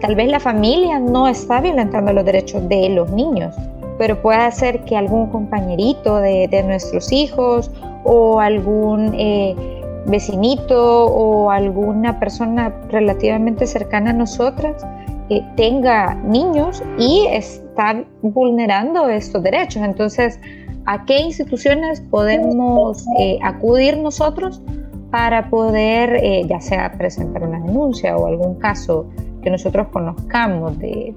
tal 0.00 0.14
vez 0.14 0.28
la 0.28 0.40
familia 0.40 0.98
no 0.98 1.28
está 1.28 1.60
violentando 1.60 2.12
los 2.12 2.24
derechos 2.24 2.66
de 2.68 2.88
los 2.90 3.10
niños, 3.10 3.54
pero 3.98 4.20
puede 4.22 4.50
ser 4.52 4.84
que 4.84 4.96
algún 4.96 5.28
compañerito 5.30 6.16
de, 6.16 6.48
de 6.48 6.62
nuestros 6.62 7.12
hijos 7.12 7.70
o 8.04 8.40
algún... 8.40 9.14
Eh, 9.14 9.77
vecinito 10.06 11.06
o 11.06 11.50
alguna 11.50 12.18
persona 12.18 12.72
relativamente 12.90 13.66
cercana 13.66 14.10
a 14.10 14.12
nosotras 14.12 14.84
eh, 15.30 15.42
tenga 15.56 16.14
niños 16.14 16.82
y 16.98 17.26
está 17.30 18.02
vulnerando 18.22 19.10
estos 19.10 19.42
derechos. 19.42 19.82
Entonces, 19.82 20.40
¿a 20.86 21.04
qué 21.04 21.20
instituciones 21.20 22.00
podemos 22.00 23.04
eh, 23.18 23.38
acudir 23.42 23.98
nosotros 23.98 24.62
para 25.10 25.50
poder, 25.50 26.16
eh, 26.22 26.46
ya 26.48 26.60
sea 26.62 26.92
presentar 26.92 27.42
una 27.42 27.60
denuncia 27.60 28.16
o 28.16 28.26
algún 28.26 28.54
caso 28.54 29.06
que 29.42 29.50
nosotros 29.50 29.88
conozcamos 29.88 30.78
de, 30.78 31.14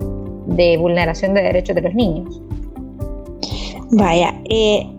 de 0.48 0.78
vulneración 0.78 1.34
de 1.34 1.44
derechos 1.44 1.76
de 1.76 1.82
los 1.82 1.94
niños? 1.94 2.42
Vaya, 3.92 4.34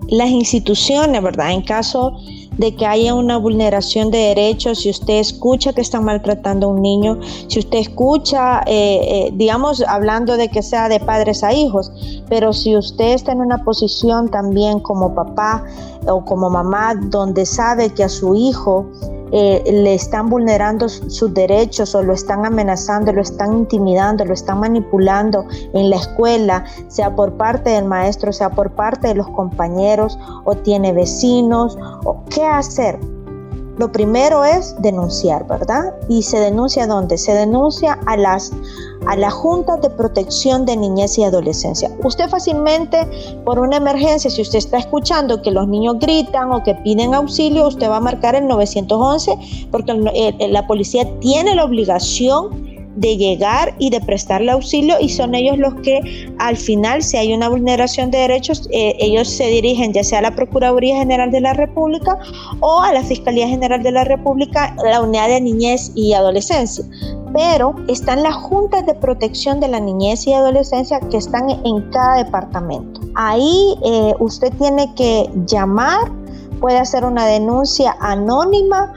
las 0.09 0.29
instituciones, 0.29 1.23
¿verdad? 1.23 1.53
En 1.53 1.62
caso 1.62 2.15
de 2.62 2.76
que 2.76 2.87
haya 2.87 3.12
una 3.14 3.38
vulneración 3.38 4.12
de 4.12 4.19
derechos, 4.19 4.83
si 4.83 4.90
usted 4.90 5.14
escucha 5.14 5.73
que 5.73 5.81
están 5.81 6.04
maltratando 6.04 6.69
a 6.69 6.71
un 6.71 6.81
niño, 6.81 7.19
si 7.49 7.59
usted 7.59 7.78
escucha, 7.78 8.61
eh, 8.66 9.00
eh, 9.02 9.31
digamos, 9.35 9.83
hablando 9.83 10.37
de 10.37 10.49
que 10.49 10.62
sea 10.62 10.88
de 10.88 11.00
padres 11.00 11.42
a 11.42 11.52
hijos, 11.52 11.90
pero 12.28 12.52
si 12.52 12.76
usted 12.76 13.14
está 13.14 13.33
en 13.33 13.40
una 13.40 13.64
posición 13.64 14.28
también 14.28 14.78
como 14.78 15.12
papá 15.12 15.64
o 16.07 16.25
como 16.25 16.50
mamá 16.50 16.95
donde 16.95 17.47
sabe 17.47 17.90
que 17.90 18.04
a 18.04 18.09
su 18.09 18.37
hijo 18.37 18.87
eh, 19.33 19.62
le 19.67 19.95
están 19.95 20.29
vulnerando 20.29 20.89
sus 20.89 21.33
derechos 21.33 21.95
o 21.95 22.03
lo 22.03 22.12
están 22.12 22.45
amenazando, 22.45 23.12
lo 23.12 23.23
están 23.23 23.53
intimidando, 23.55 24.25
lo 24.25 24.35
están 24.35 24.61
manipulando 24.61 25.47
en 25.73 25.91
la 25.91 25.97
escuela, 25.97 26.65
sea 26.89 27.15
por 27.15 27.33
parte 27.35 27.71
del 27.71 27.87
maestro, 27.87 28.33
sea 28.33 28.51
por 28.51 28.73
parte 28.73 29.09
de 29.09 29.15
los 29.15 29.29
compañeros 29.31 30.19
o 30.45 30.55
tiene 30.55 30.93
vecinos, 30.93 31.79
o 32.05 32.25
qué 32.29 32.45
hacer. 32.45 32.99
Lo 33.79 33.91
primero 33.91 34.45
es 34.45 34.75
denunciar, 34.81 35.47
¿verdad? 35.47 35.95
¿Y 36.09 36.23
se 36.23 36.38
denuncia 36.38 36.87
dónde? 36.87 37.17
Se 37.17 37.33
denuncia 37.33 37.99
a 38.07 38.17
las 38.17 38.52
a 39.07 39.17
la 39.17 39.31
Junta 39.31 39.76
de 39.79 39.91
Protección 39.91 40.64
de 40.64 40.76
Niñez 40.76 41.19
y 41.19 41.25
Adolescencia. 41.25 41.91
Usted 42.05 42.29
fácilmente, 42.29 43.05
por 43.45 43.59
una 43.59 43.76
emergencia, 43.76 44.31
si 44.31 44.43
usted 44.43 44.59
está 44.59 44.79
escuchando 44.79 45.43
que 45.43 45.50
los 45.50 45.67
niños 45.67 45.97
gritan 45.99 46.52
o 46.52 46.62
que 46.62 46.75
piden 46.76 47.14
auxilio, 47.14 47.67
usted 47.67 47.88
va 47.88 47.97
a 47.97 48.00
marcar 48.00 48.35
el 48.35 48.47
911 48.47 49.69
porque 49.71 49.93
la 49.95 50.67
policía 50.67 51.09
tiene 51.19 51.55
la 51.55 51.64
obligación 51.64 52.72
de 52.96 53.16
llegar 53.16 53.75
y 53.78 53.90
de 53.90 54.00
prestarle 54.00 54.52
auxilio 54.52 54.96
y 55.00 55.08
son 55.08 55.34
ellos 55.34 55.58
los 55.58 55.75
que 55.76 56.28
al 56.38 56.56
final 56.56 57.02
si 57.02 57.16
hay 57.16 57.32
una 57.32 57.49
vulneración 57.49 58.11
de 58.11 58.18
derechos 58.18 58.68
eh, 58.70 58.94
ellos 58.99 59.28
se 59.28 59.46
dirigen 59.46 59.92
ya 59.92 60.04
sea 60.04 60.18
a 60.18 60.22
la 60.22 60.34
Procuraduría 60.34 60.96
General 60.96 61.30
de 61.30 61.40
la 61.40 61.54
República 61.54 62.18
o 62.61 62.82
a 62.82 62.92
la 62.92 63.02
Fiscalía 63.02 63.49
General 63.49 63.82
de 63.82 63.92
la 63.92 64.04
República, 64.04 64.75
la 64.84 65.00
Unidad 65.00 65.28
de 65.28 65.40
Niñez 65.40 65.92
y 65.94 66.12
Adolescencia. 66.12 66.84
Pero 67.34 67.75
están 67.88 68.22
las 68.22 68.34
juntas 68.34 68.84
de 68.84 68.94
protección 68.94 69.58
de 69.61 69.68
la 69.68 69.80
niñez 69.80 70.26
y 70.26 70.34
adolescencia 70.34 71.00
que 71.00 71.16
están 71.16 71.49
en 71.49 71.90
cada 71.90 72.25
departamento. 72.25 73.00
Ahí 73.14 73.75
eh, 73.84 74.14
usted 74.18 74.52
tiene 74.58 74.92
que 74.94 75.30
llamar, 75.46 76.12
puede 76.61 76.78
hacer 76.78 77.04
una 77.06 77.26
denuncia 77.26 77.96
anónima 78.00 78.92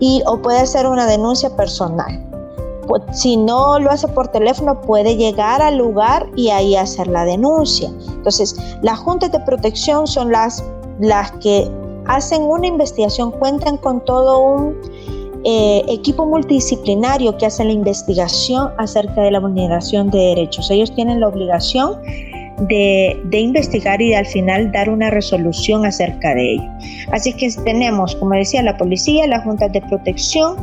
y, 0.00 0.22
o 0.26 0.40
puede 0.42 0.60
hacer 0.60 0.86
una 0.86 1.06
denuncia 1.06 1.56
personal 1.56 2.27
si 3.12 3.36
no 3.36 3.78
lo 3.78 3.90
hace 3.90 4.08
por 4.08 4.28
teléfono, 4.28 4.80
puede 4.80 5.16
llegar 5.16 5.62
al 5.62 5.78
lugar 5.78 6.28
y 6.36 6.50
ahí 6.50 6.76
hacer 6.76 7.06
la 7.06 7.24
denuncia. 7.24 7.90
Entonces, 8.08 8.56
las 8.82 8.98
juntas 8.98 9.32
de 9.32 9.40
protección 9.40 10.06
son 10.06 10.32
las, 10.32 10.64
las 11.00 11.32
que 11.32 11.70
hacen 12.06 12.42
una 12.42 12.66
investigación, 12.66 13.30
cuentan 13.32 13.76
con 13.76 14.04
todo 14.04 14.38
un, 14.38 14.76
eh, 15.44 15.84
equipo 15.88 16.26
multidisciplinario 16.26 17.36
que 17.38 17.46
hace 17.46 17.64
la 17.64 17.70
investigación 17.70 18.72
acerca 18.76 19.22
de 19.22 19.30
la 19.30 19.38
vulneración 19.38 20.10
de 20.10 20.18
derechos. 20.18 20.68
Ellos 20.68 20.92
tienen 20.94 21.20
la 21.20 21.28
obligación 21.28 22.00
de, 22.66 23.38
investigar 23.38 24.00
y 24.02 24.14
al 24.14 24.26
final 24.26 24.72
dar 24.72 24.90
una 24.90 25.10
resolución 25.10 25.84
acerca 25.84 26.34
de 26.34 26.54
ello. 26.54 26.68
Así 27.12 27.32
que 27.32 27.50
tenemos, 27.64 28.16
como 28.16 28.34
decía, 28.34 28.62
la 28.62 28.76
policía, 28.76 29.26
las 29.26 29.44
juntas 29.44 29.72
de 29.72 29.80
protección, 29.82 30.56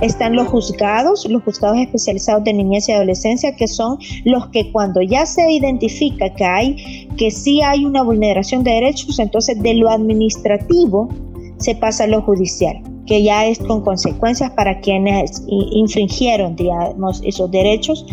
están 0.00 0.36
los 0.36 0.48
juzgados, 0.48 1.26
los 1.28 1.42
juzgados 1.42 1.78
especializados 1.78 2.44
de 2.44 2.52
niñez 2.52 2.88
y 2.88 2.92
adolescencia, 2.92 3.56
que 3.56 3.66
son 3.66 3.98
los 4.24 4.48
que 4.48 4.70
cuando 4.70 5.02
ya 5.02 5.26
se 5.26 5.50
identifica 5.50 6.32
que 6.34 6.44
hay, 6.44 7.08
que 7.16 7.30
sí 7.30 7.62
hay 7.62 7.84
una 7.84 8.02
vulneración 8.02 8.62
de 8.62 8.72
derechos, 8.72 9.18
entonces 9.18 9.60
de 9.62 9.74
lo 9.74 9.90
administrativo 9.90 11.08
se 11.56 11.74
pasa 11.74 12.04
a 12.04 12.06
lo 12.06 12.22
judicial 12.22 12.80
que 13.08 13.22
ya 13.22 13.46
es 13.46 13.58
con 13.58 13.80
consecuencias 13.80 14.50
para 14.50 14.80
quienes 14.80 15.42
infringieron, 15.48 16.54
digamos, 16.54 17.22
esos 17.24 17.50
derechos, 17.50 18.04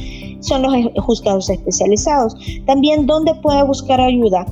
son 0.46 0.62
los 0.64 0.74
juzgados 1.04 1.50
especializados. 1.50 2.36
También, 2.66 3.06
¿dónde 3.06 3.36
puede 3.36 3.64
buscar 3.64 4.00
ayuda? 4.02 4.46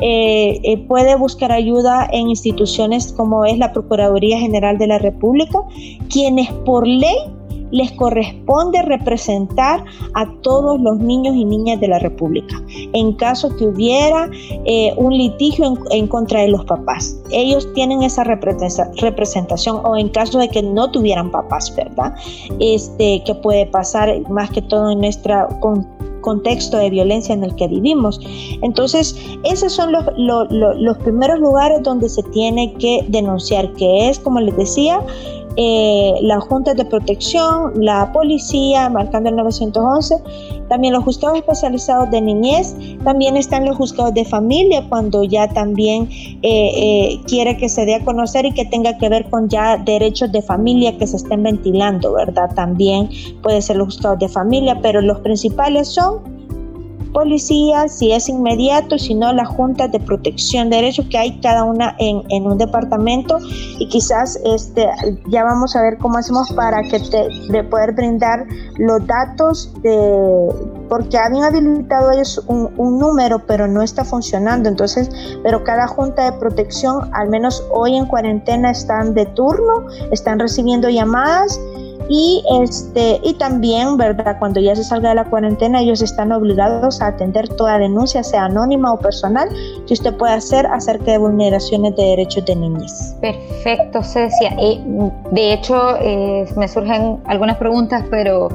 Eh, 0.00 0.60
eh, 0.62 0.78
puede 0.86 1.16
buscar 1.16 1.52
ayuda 1.52 2.08
en 2.12 2.28
instituciones 2.28 3.12
como 3.12 3.44
es 3.44 3.58
la 3.58 3.72
Procuraduría 3.72 4.38
General 4.38 4.78
de 4.78 4.86
la 4.86 4.98
República, 4.98 5.58
quienes 6.08 6.50
por 6.64 6.86
ley 6.86 7.16
les 7.70 7.92
corresponde 7.92 8.82
representar 8.82 9.84
a 10.14 10.26
todos 10.42 10.80
los 10.80 10.98
niños 10.98 11.34
y 11.34 11.44
niñas 11.44 11.80
de 11.80 11.88
la 11.88 11.98
República 11.98 12.62
en 12.92 13.12
caso 13.14 13.54
que 13.56 13.66
hubiera 13.66 14.30
eh, 14.64 14.92
un 14.96 15.16
litigio 15.16 15.76
en, 15.90 16.06
contra 16.06 16.40
de 16.40 16.48
los 16.48 16.64
papás. 16.64 17.16
Ellos 17.30 17.68
tienen 17.74 18.02
esa 18.02 18.24
representación 18.24 19.80
o 19.84 19.96
en 19.96 20.08
caso 20.08 20.38
de 20.38 20.48
que 20.48 20.62
no 20.62 20.90
tuvieran 20.90 21.30
papás, 21.30 21.74
¿verdad? 21.76 22.14
Este, 22.60 23.22
que 23.24 23.34
puede 23.34 23.66
pasar 23.66 24.08
más 24.30 24.50
que 24.50 24.62
todo 24.62 24.90
en 24.90 25.00
nuestro 25.00 25.48
contexto 26.20 26.76
de 26.76 26.90
violencia 26.90 27.34
en 27.34 27.44
el 27.44 27.54
que 27.54 27.68
vivimos. 27.68 28.20
Entonces, 28.62 29.16
esos 29.44 29.72
son 29.72 29.92
los, 29.92 30.04
los 30.18 30.98
primeros 30.98 31.38
lugares 31.38 31.82
donde 31.82 32.08
se 32.08 32.22
tiene 32.24 32.74
que 32.74 33.04
denunciar, 33.08 33.72
que 33.74 34.08
es, 34.08 34.18
como 34.18 34.40
les 34.40 34.56
decía, 34.56 35.00
eh, 35.60 36.14
las 36.22 36.44
juntas 36.44 36.76
de 36.76 36.84
protección, 36.84 37.72
la 37.82 38.12
policía, 38.12 38.88
marcando 38.88 39.28
el 39.28 39.34
911, 39.34 40.14
también 40.68 40.92
los 40.92 41.02
juzgados 41.02 41.36
especializados 41.36 42.12
de 42.12 42.20
niñez, 42.20 42.76
también 43.02 43.36
están 43.36 43.64
los 43.64 43.76
juzgados 43.76 44.14
de 44.14 44.24
familia 44.24 44.86
cuando 44.88 45.24
ya 45.24 45.48
también 45.48 46.08
eh, 46.12 46.38
eh, 46.42 47.20
quiere 47.26 47.56
que 47.56 47.68
se 47.68 47.84
dé 47.86 47.96
a 47.96 48.04
conocer 48.04 48.46
y 48.46 48.52
que 48.52 48.66
tenga 48.66 48.96
que 48.98 49.08
ver 49.08 49.28
con 49.30 49.48
ya 49.48 49.76
derechos 49.78 50.30
de 50.30 50.42
familia 50.42 50.96
que 50.96 51.08
se 51.08 51.16
estén 51.16 51.42
ventilando, 51.42 52.12
¿verdad? 52.12 52.54
También 52.54 53.10
puede 53.42 53.60
ser 53.60 53.78
los 53.78 53.96
juzgados 53.96 54.20
de 54.20 54.28
familia, 54.28 54.78
pero 54.80 55.00
los 55.00 55.18
principales 55.20 55.88
son 55.88 56.37
policía, 57.12 57.88
si 57.88 58.12
es 58.12 58.28
inmediato, 58.28 58.98
si 58.98 59.14
no 59.14 59.32
las 59.32 59.48
juntas 59.48 59.90
de 59.92 60.00
protección 60.00 60.70
de 60.70 60.76
derechos 60.76 61.06
que 61.10 61.18
hay 61.18 61.40
cada 61.40 61.64
una 61.64 61.94
en, 61.98 62.22
en, 62.30 62.46
un 62.46 62.58
departamento. 62.58 63.38
Y 63.78 63.88
quizás 63.88 64.38
este, 64.44 64.86
ya 65.28 65.44
vamos 65.44 65.76
a 65.76 65.82
ver 65.82 65.98
cómo 65.98 66.18
hacemos 66.18 66.52
para 66.52 66.82
que 66.82 67.00
te, 67.00 67.28
de 67.52 67.64
poder 67.64 67.92
brindar 67.92 68.46
los 68.78 69.06
datos 69.06 69.72
de 69.82 70.48
porque 70.88 71.18
habían 71.18 71.44
habilitado 71.44 72.10
ellos 72.12 72.42
un, 72.46 72.70
un 72.78 72.98
número 72.98 73.40
pero 73.46 73.66
no 73.66 73.82
está 73.82 74.04
funcionando. 74.04 74.68
Entonces 74.68 75.10
pero 75.42 75.64
cada 75.64 75.86
junta 75.86 76.30
de 76.30 76.38
protección 76.38 77.10
al 77.14 77.28
menos 77.28 77.64
hoy 77.70 77.96
en 77.96 78.06
cuarentena 78.06 78.70
están 78.70 79.14
de 79.14 79.26
turno 79.26 79.86
están 80.10 80.38
recibiendo 80.38 80.88
llamadas 80.88 81.60
y, 82.08 82.42
este, 82.62 83.20
y 83.22 83.34
también, 83.34 83.96
¿verdad? 83.96 84.36
Cuando 84.38 84.60
ya 84.60 84.74
se 84.74 84.84
salga 84.84 85.10
de 85.10 85.16
la 85.16 85.24
cuarentena, 85.24 85.80
ellos 85.80 86.00
están 86.00 86.32
obligados 86.32 87.00
a 87.02 87.08
atender 87.08 87.48
toda 87.48 87.78
denuncia, 87.78 88.22
sea 88.22 88.46
anónima 88.46 88.92
o 88.92 88.98
personal, 88.98 89.48
que 89.86 89.94
usted 89.94 90.14
pueda 90.16 90.34
hacer 90.34 90.66
acerca 90.66 91.12
de 91.12 91.18
vulneraciones 91.18 91.94
de 91.96 92.02
derechos 92.02 92.44
de 92.46 92.56
niñez. 92.56 93.14
Perfecto, 93.20 94.02
Cecia. 94.02 94.56
Y 94.60 94.82
de 95.32 95.52
hecho, 95.52 95.96
eh, 96.00 96.46
me 96.56 96.66
surgen 96.68 97.20
algunas 97.26 97.56
preguntas, 97.56 98.04
pero 98.10 98.48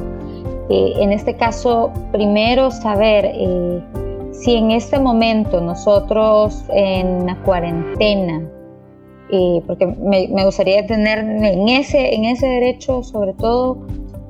eh, 0.70 0.94
en 0.98 1.12
este 1.12 1.36
caso, 1.36 1.92
primero 2.12 2.72
saber 2.72 3.26
eh, 3.26 3.84
si 4.32 4.56
en 4.56 4.72
este 4.72 5.00
momento 5.00 5.62
nosotros 5.62 6.64
en 6.70 7.28
la 7.28 7.36
cuarentena, 7.44 8.42
eh, 9.36 9.64
porque 9.66 9.88
me, 9.88 10.28
gustaría 10.46 10.86
tener 10.86 11.18
en 11.18 11.68
ese, 11.68 12.14
en 12.14 12.26
ese 12.26 12.46
derecho, 12.46 13.02
sobre 13.02 13.34
todo 13.34 13.80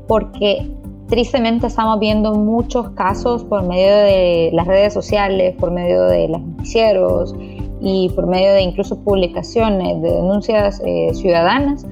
porque 0.07 0.65
tristemente 1.09 1.67
estamos 1.67 1.99
viendo 1.99 2.33
muchos 2.35 2.91
casos 2.91 3.43
por 3.43 3.63
medio 3.63 3.93
de 3.97 4.51
las 4.53 4.65
redes 4.65 4.93
sociales, 4.93 5.55
por 5.59 5.71
medio 5.71 6.03
de 6.05 6.29
los 6.29 6.39
noticieros 6.39 7.35
y 7.81 8.11
por 8.15 8.27
medio 8.27 8.53
de 8.53 8.61
incluso 8.61 8.97
publicaciones 8.97 10.01
de 10.01 10.09
denuncias 10.09 10.81
eh, 10.85 11.09
ciudadanas, 11.13 11.85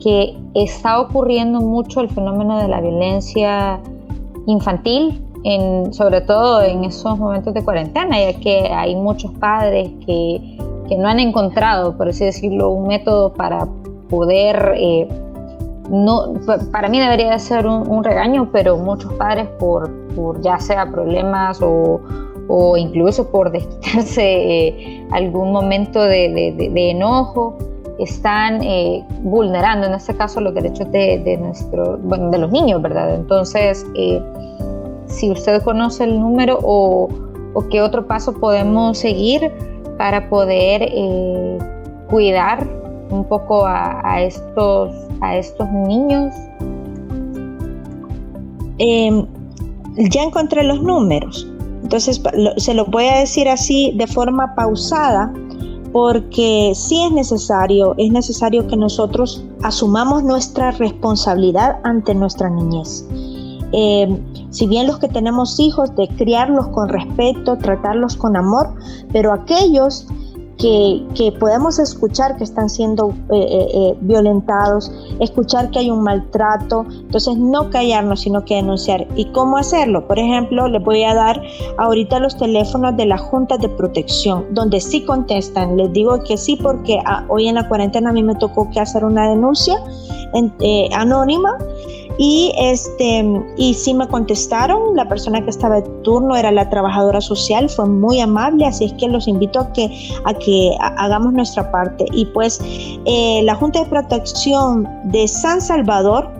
que 0.00 0.36
está 0.54 1.00
ocurriendo 1.00 1.60
mucho 1.60 2.02
el 2.02 2.08
fenómeno 2.08 2.62
de 2.62 2.68
la 2.68 2.80
violencia 2.80 3.80
infantil, 4.46 5.20
sobre 5.90 6.20
todo 6.20 6.62
en 6.62 6.84
esos 6.84 7.18
momentos 7.18 7.52
de 7.52 7.64
cuarentena, 7.64 8.16
ya 8.20 8.38
que 8.38 8.68
hay 8.72 8.94
muchos 8.94 9.32
padres 9.32 9.90
que 10.06 10.56
que 10.88 10.96
no 10.96 11.08
han 11.08 11.20
encontrado, 11.20 11.96
por 11.96 12.08
así 12.08 12.24
decirlo, 12.24 12.70
un 12.70 12.88
método 12.88 13.32
para 13.32 13.66
poder, 14.08 14.74
eh, 14.76 15.08
no, 15.90 16.34
para 16.70 16.88
mí 16.88 17.00
debería 17.00 17.38
ser 17.38 17.66
un, 17.66 18.04
regaño, 18.04 18.50
pero 18.52 18.76
muchos 18.76 19.12
padres 19.14 19.46
por, 19.58 19.90
por 20.14 20.40
ya 20.40 20.58
sea 20.58 20.90
problemas 20.90 21.60
o, 21.62 22.00
o 22.48 22.76
incluso 22.76 23.30
por 23.30 23.50
desquitarse 23.50 24.22
eh, 24.68 25.06
algún 25.10 25.52
momento 25.52 26.02
de, 26.02 26.54
de, 26.56 26.90
enojo, 26.90 27.56
están 27.98 28.62
eh, 28.62 29.04
vulnerando 29.22 29.86
en 29.86 29.94
este 29.94 30.16
caso 30.16 30.40
los 30.40 30.52
derechos 30.54 30.90
de, 30.90 31.38
nuestro, 31.40 31.98
bueno, 31.98 32.30
de 32.30 32.38
los 32.38 32.50
niños, 32.50 32.82
¿verdad? 32.82 33.14
Entonces, 33.14 33.86
si 35.06 35.30
usted 35.30 35.62
conoce 35.62 36.04
el 36.04 36.18
número 36.18 36.58
o, 36.60 37.08
o 37.54 37.68
qué 37.68 37.80
otro 37.80 38.06
paso 38.06 38.32
podemos 38.34 38.98
seguir, 38.98 39.52
para 39.96 40.28
poder 40.28 40.82
eh, 40.82 41.58
cuidar 42.08 42.66
un 43.10 43.24
poco 43.24 43.64
a, 43.66 44.22
estos, 44.22 44.94
a 45.20 45.36
estos 45.36 45.70
niños? 45.70 46.34
Em, 48.78 49.26
ya 50.10 50.24
encontré 50.24 50.64
los 50.64 50.82
números, 50.82 51.46
entonces 51.82 52.20
se 52.56 52.74
lo 52.74 52.86
voy 52.86 53.04
a 53.04 53.20
decir 53.20 53.48
así 53.48 53.92
de 53.96 54.06
forma 54.06 54.54
pausada 54.56 55.32
porque 55.94 56.72
sí 56.74 57.04
es 57.04 57.12
necesario, 57.12 57.94
es 57.98 58.10
necesario 58.10 58.66
que 58.66 58.76
nosotros 58.76 59.44
asumamos 59.62 60.24
nuestra 60.24 60.72
responsabilidad 60.72 61.78
ante 61.84 62.16
nuestra 62.16 62.50
niñez. 62.50 63.06
Em, 63.76 64.20
si 64.50 64.68
bien 64.68 64.86
los 64.86 64.98
que 64.98 65.08
tenemos 65.08 65.58
hijos, 65.58 65.94
de 65.96 66.06
criarlos 66.16 66.68
con 66.68 66.88
respeto, 66.88 67.58
tratarlos 67.58 68.16
con 68.16 68.36
amor, 68.36 68.72
pero 69.12 69.32
aquellos 69.32 70.06
que, 70.58 71.34
podemos 71.40 71.78
escuchar 71.78 72.36
que 72.36 72.44
están 72.44 72.70
siendo 72.70 73.10
eh, 73.10 73.36
eh, 73.36 73.68
eh, 73.74 73.96
violentados, 74.00 74.92
escuchar 75.20 75.70
que 75.70 75.80
hay 75.80 75.90
un 75.90 76.02
maltrato, 76.02 76.86
entonces 76.88 77.36
no 77.36 77.70
callarnos, 77.70 78.20
sino 78.20 78.44
que 78.44 78.54
denunciar. 78.54 79.06
¿Y 79.16 79.26
cómo 79.26 79.56
hacerlo? 79.56 80.06
Por 80.06 80.18
ejemplo, 80.18 80.68
les 80.68 80.82
voy 80.82 81.02
a 81.02 81.14
dar 81.14 81.42
ahorita 81.78 82.20
los 82.20 82.36
teléfonos 82.36 82.96
de 82.96 83.06
la 83.06 83.18
Junta 83.18 83.58
de 83.58 83.68
Protección, 83.68 84.46
donde 84.52 84.80
sí 84.80 85.04
contestan. 85.04 85.76
Les 85.76 85.92
digo 85.92 86.22
que 86.22 86.36
sí 86.36 86.56
porque 86.56 87.00
ah, 87.04 87.24
hoy 87.28 87.48
en 87.48 87.56
la 87.56 87.68
cuarentena 87.68 88.10
a 88.10 88.12
mí 88.12 88.22
me 88.22 88.36
tocó 88.36 88.70
que 88.70 88.80
hacer 88.80 89.04
una 89.04 89.28
denuncia 89.28 89.74
anónima 90.96 91.58
y, 92.16 92.52
este, 92.56 93.24
y 93.56 93.74
sí 93.74 93.92
me 93.92 94.06
contestaron, 94.06 94.94
la 94.94 95.08
persona 95.08 95.42
que 95.42 95.50
estaba 95.50 95.80
de 95.80 95.88
turno 96.02 96.36
era 96.36 96.52
la 96.52 96.70
trabajadora 96.70 97.20
social, 97.20 97.68
fue 97.68 97.86
muy 97.86 98.20
amable, 98.20 98.66
así 98.66 98.84
es 98.84 98.92
que 98.94 99.08
los 99.08 99.26
invito 99.26 99.58
a 99.60 99.72
que, 99.72 99.90
a 100.24 100.32
que 100.34 100.70
hagamos 100.80 101.32
nuestra 101.32 101.72
parte. 101.72 102.06
Y 102.12 102.26
pues 102.26 102.60
eh, 103.04 103.42
la 103.44 103.56
Junta 103.56 103.80
de 103.80 103.86
Protección 103.86 104.88
de 105.04 105.26
San 105.26 105.60
Salvador, 105.60 106.30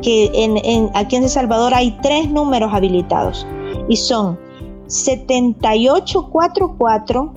que 0.00 0.30
en, 0.32 0.90
aquí 0.94 1.16
en 1.16 1.22
San 1.22 1.30
Salvador 1.42 1.74
hay 1.74 1.90
tres 2.02 2.30
números 2.30 2.70
habilitados 2.72 3.44
y 3.88 3.96
son 3.96 4.38
7844 4.86 7.34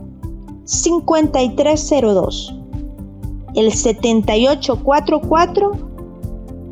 5302. 0.63 2.56
El 3.56 3.73
7844 3.73 5.90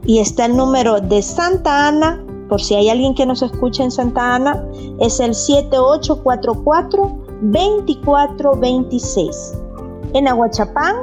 Y 0.05 0.17
está 0.17 0.45
el 0.45 0.57
número 0.57 0.99
de 0.99 1.21
Santa 1.21 1.87
Ana, 1.87 2.25
por 2.49 2.59
si 2.59 2.73
hay 2.73 2.89
alguien 2.89 3.13
que 3.13 3.27
nos 3.27 3.43
escucha 3.43 3.83
en 3.83 3.91
Santa 3.91 4.33
Ana, 4.35 4.65
es 4.99 5.19
el 5.19 5.35
7844-2426. 7.41 9.57
En 10.13 10.27
Aguachapán, 10.27 10.95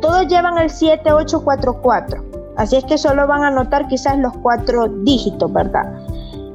todos 0.00 0.26
llevan 0.28 0.58
el 0.58 0.70
7844. 0.70 2.24
Así 2.56 2.76
es 2.76 2.84
que 2.84 2.98
solo 2.98 3.26
van 3.26 3.42
a 3.44 3.50
notar 3.50 3.88
quizás 3.88 4.18
los 4.18 4.32
cuatro 4.42 4.88
dígitos, 4.88 5.50
¿verdad? 5.52 5.92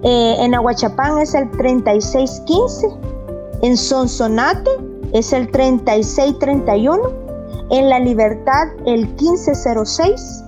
Eh, 0.04 0.36
en 0.40 0.56
Aguachapán 0.56 1.20
es 1.20 1.36
el 1.36 1.52
3615. 1.52 2.88
En 3.62 3.78
Sonsonate 3.78 4.72
es 5.14 5.32
el 5.32 5.50
3631. 5.52 7.22
En 7.70 7.88
La 7.90 8.00
Libertad 8.00 8.70
el 8.86 9.08
1506. 9.08 10.44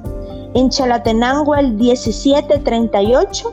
En 0.55 0.69
Chalatenango 0.69 1.55
el 1.55 1.73
1738. 1.73 3.51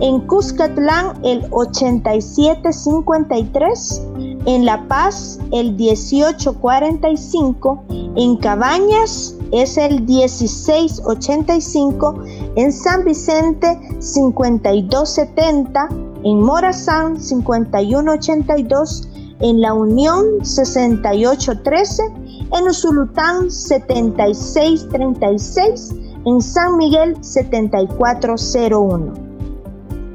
En 0.00 0.20
Cuscatlán 0.26 1.18
el 1.24 1.46
8753. 1.50 4.07
En 4.48 4.64
La 4.64 4.88
Paz 4.88 5.38
el 5.52 5.74
1845. 5.74 7.84
En 8.16 8.38
Cabañas 8.38 9.36
es 9.52 9.76
el 9.76 10.02
1685, 10.04 12.14
en 12.56 12.72
San 12.72 13.04
Vicente 13.04 13.78
5270, 13.98 15.88
en 16.24 16.40
Morazán 16.40 17.20
5182, 17.20 19.06
en 19.40 19.60
La 19.60 19.74
Unión 19.74 20.42
6813, 20.42 22.02
en 22.50 22.68
Usulután 22.68 23.50
7636, 23.50 25.94
en 26.24 26.40
San 26.40 26.78
Miguel 26.78 27.22
7401. 27.22 29.27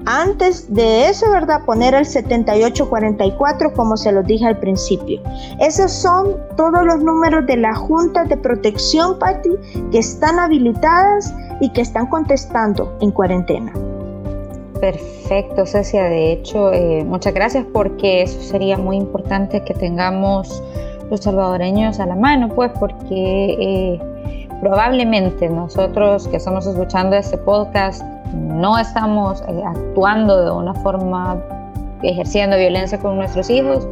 Antes 0.06 0.74
de 0.74 1.08
eso, 1.08 1.30
¿verdad? 1.32 1.62
Poner 1.66 1.94
el 1.94 2.06
7844 2.06 3.74
como 3.74 3.96
se 3.96 4.12
los 4.12 4.26
dije 4.26 4.46
al 4.46 4.60
principio. 4.60 5.22
Esos 5.60 5.94
son 5.94 6.36
todos 6.58 6.84
los 6.84 7.02
números 7.02 7.46
de 7.46 7.56
la 7.58 7.74
Junta 7.74 8.26
de 8.26 8.36
Protección, 8.36 9.18
Patti, 9.18 9.52
que 9.92 10.00
están 10.00 10.40
habilitadas 10.40 11.34
y 11.62 11.70
que 11.72 11.82
están 11.82 12.08
contestando 12.08 12.98
en 13.00 13.12
cuarentena. 13.12 13.72
Perfecto, 14.82 15.66
Cecia. 15.66 16.04
De 16.04 16.34
hecho, 16.34 16.74
eh, 16.74 17.06
muchas 17.06 17.34
gracias 17.34 17.66
porque 17.72 18.24
eso 18.24 18.42
sería 18.42 18.78
muy 18.78 18.98
importante 18.98 19.64
que 19.64 19.74
tengamos 19.74 20.62
los 21.10 21.22
salvadoreños 21.22 22.02
a 22.02 22.06
la 22.06 22.16
mano, 22.16 22.50
pues 22.50 22.72
porque 22.78 23.56
eh, 23.58 24.48
probablemente 24.60 25.48
nosotros 25.48 26.28
que 26.28 26.36
estamos 26.36 26.68
escuchando 26.68 27.16
este 27.16 27.38
podcast 27.38 28.04
no 28.34 28.78
estamos 28.78 29.42
eh, 29.48 29.64
actuando 29.66 30.44
de 30.44 30.52
una 30.52 30.74
forma 30.74 31.42
ejerciendo 32.02 32.58
violencia 32.58 33.00
con 33.00 33.16
nuestros 33.16 33.50
hijos, 33.50 33.88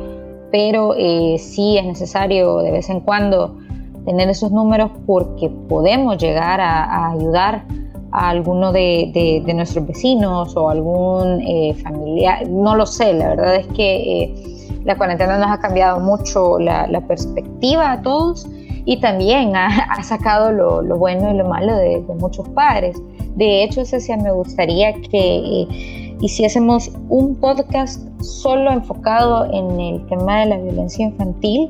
pero 0.52 0.94
eh, 0.98 1.38
sí 1.40 1.78
es 1.78 1.86
necesario 1.86 2.60
de 2.60 2.72
vez 2.72 2.90
en 2.90 3.00
cuando 3.00 3.58
tener 4.06 4.30
esos 4.30 4.52
números 4.52 4.92
porque 5.06 5.50
podemos 5.70 6.18
llegar 6.18 6.60
a, 6.60 7.12
ayudar 7.12 7.64
a 8.12 8.30
alguno 8.30 8.74
de, 8.74 9.44
nuestros 9.56 9.88
vecinos 9.88 10.58
o 10.58 10.70
algún 10.70 11.42
eh, 11.42 11.74
familiar, 11.82 12.48
no 12.50 12.76
lo 12.76 12.86
sé, 12.86 13.14
la 13.14 13.30
verdad 13.30 13.56
es 13.56 13.68
que 13.68 14.52
la 14.84 14.98
cuarentena 14.98 15.38
nos 15.38 15.52
ha 15.52 15.60
cambiado 15.60 16.00
mucho 16.00 16.60
la, 16.60 17.02
perspectiva 17.08 17.92
a 17.92 18.02
todos 18.02 18.48
y 18.86 19.00
también 19.00 19.56
ha, 19.56 20.04
sacado 20.04 20.52
lo, 20.52 20.98
bueno 20.98 21.32
y 21.32 21.38
lo 21.38 21.48
malo 21.48 21.76
de, 21.76 22.04
muchos 22.20 22.48
padres. 22.50 23.02
De 23.36 23.64
hecho, 23.64 23.86
Cecia, 23.86 24.18
me 24.18 24.32
gustaría 24.32 24.94
que 24.94 25.18
eh, 25.18 26.16
hiciésemos 26.20 26.92
un 27.10 27.36
podcast 27.36 28.02
solo 28.22 28.72
enfocado 28.72 29.46
en 29.52 29.80
el 29.80 30.06
tema 30.08 30.42
de 30.42 30.46
la 30.48 30.58
violencia 30.58 31.06
infantil, 31.06 31.68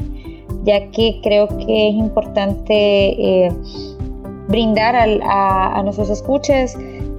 ya 0.64 0.90
que 0.92 1.20
creo 1.24 1.48
que 1.48 1.90
es 1.90 1.96
importante 1.96 2.74
eh, 3.46 3.52
brindar 4.48 4.96
a, 4.96 5.82
nuestros 5.84 6.10
escuches 6.10 6.78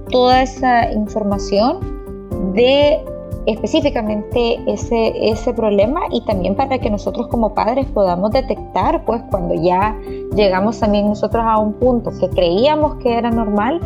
toda 0.09 0.43
esa 0.43 0.91
información 0.91 2.53
de 2.53 2.99
específicamente 3.45 4.59
ese, 4.67 5.29
ese 5.29 5.53
problema 5.53 6.01
y 6.11 6.21
también 6.25 6.55
para 6.55 6.79
que 6.79 6.89
nosotros 6.89 7.27
como 7.27 7.53
padres 7.53 7.85
podamos 7.87 8.31
detectar 8.31 9.03
pues 9.05 9.21
cuando 9.29 9.53
ya 9.53 9.97
llegamos 10.35 10.79
también 10.79 11.07
nosotros 11.07 11.43
a 11.45 11.59
un 11.59 11.73
punto 11.73 12.11
que 12.19 12.29
creíamos 12.29 12.95
que 12.95 13.17
era 13.17 13.29
normal 13.29 13.81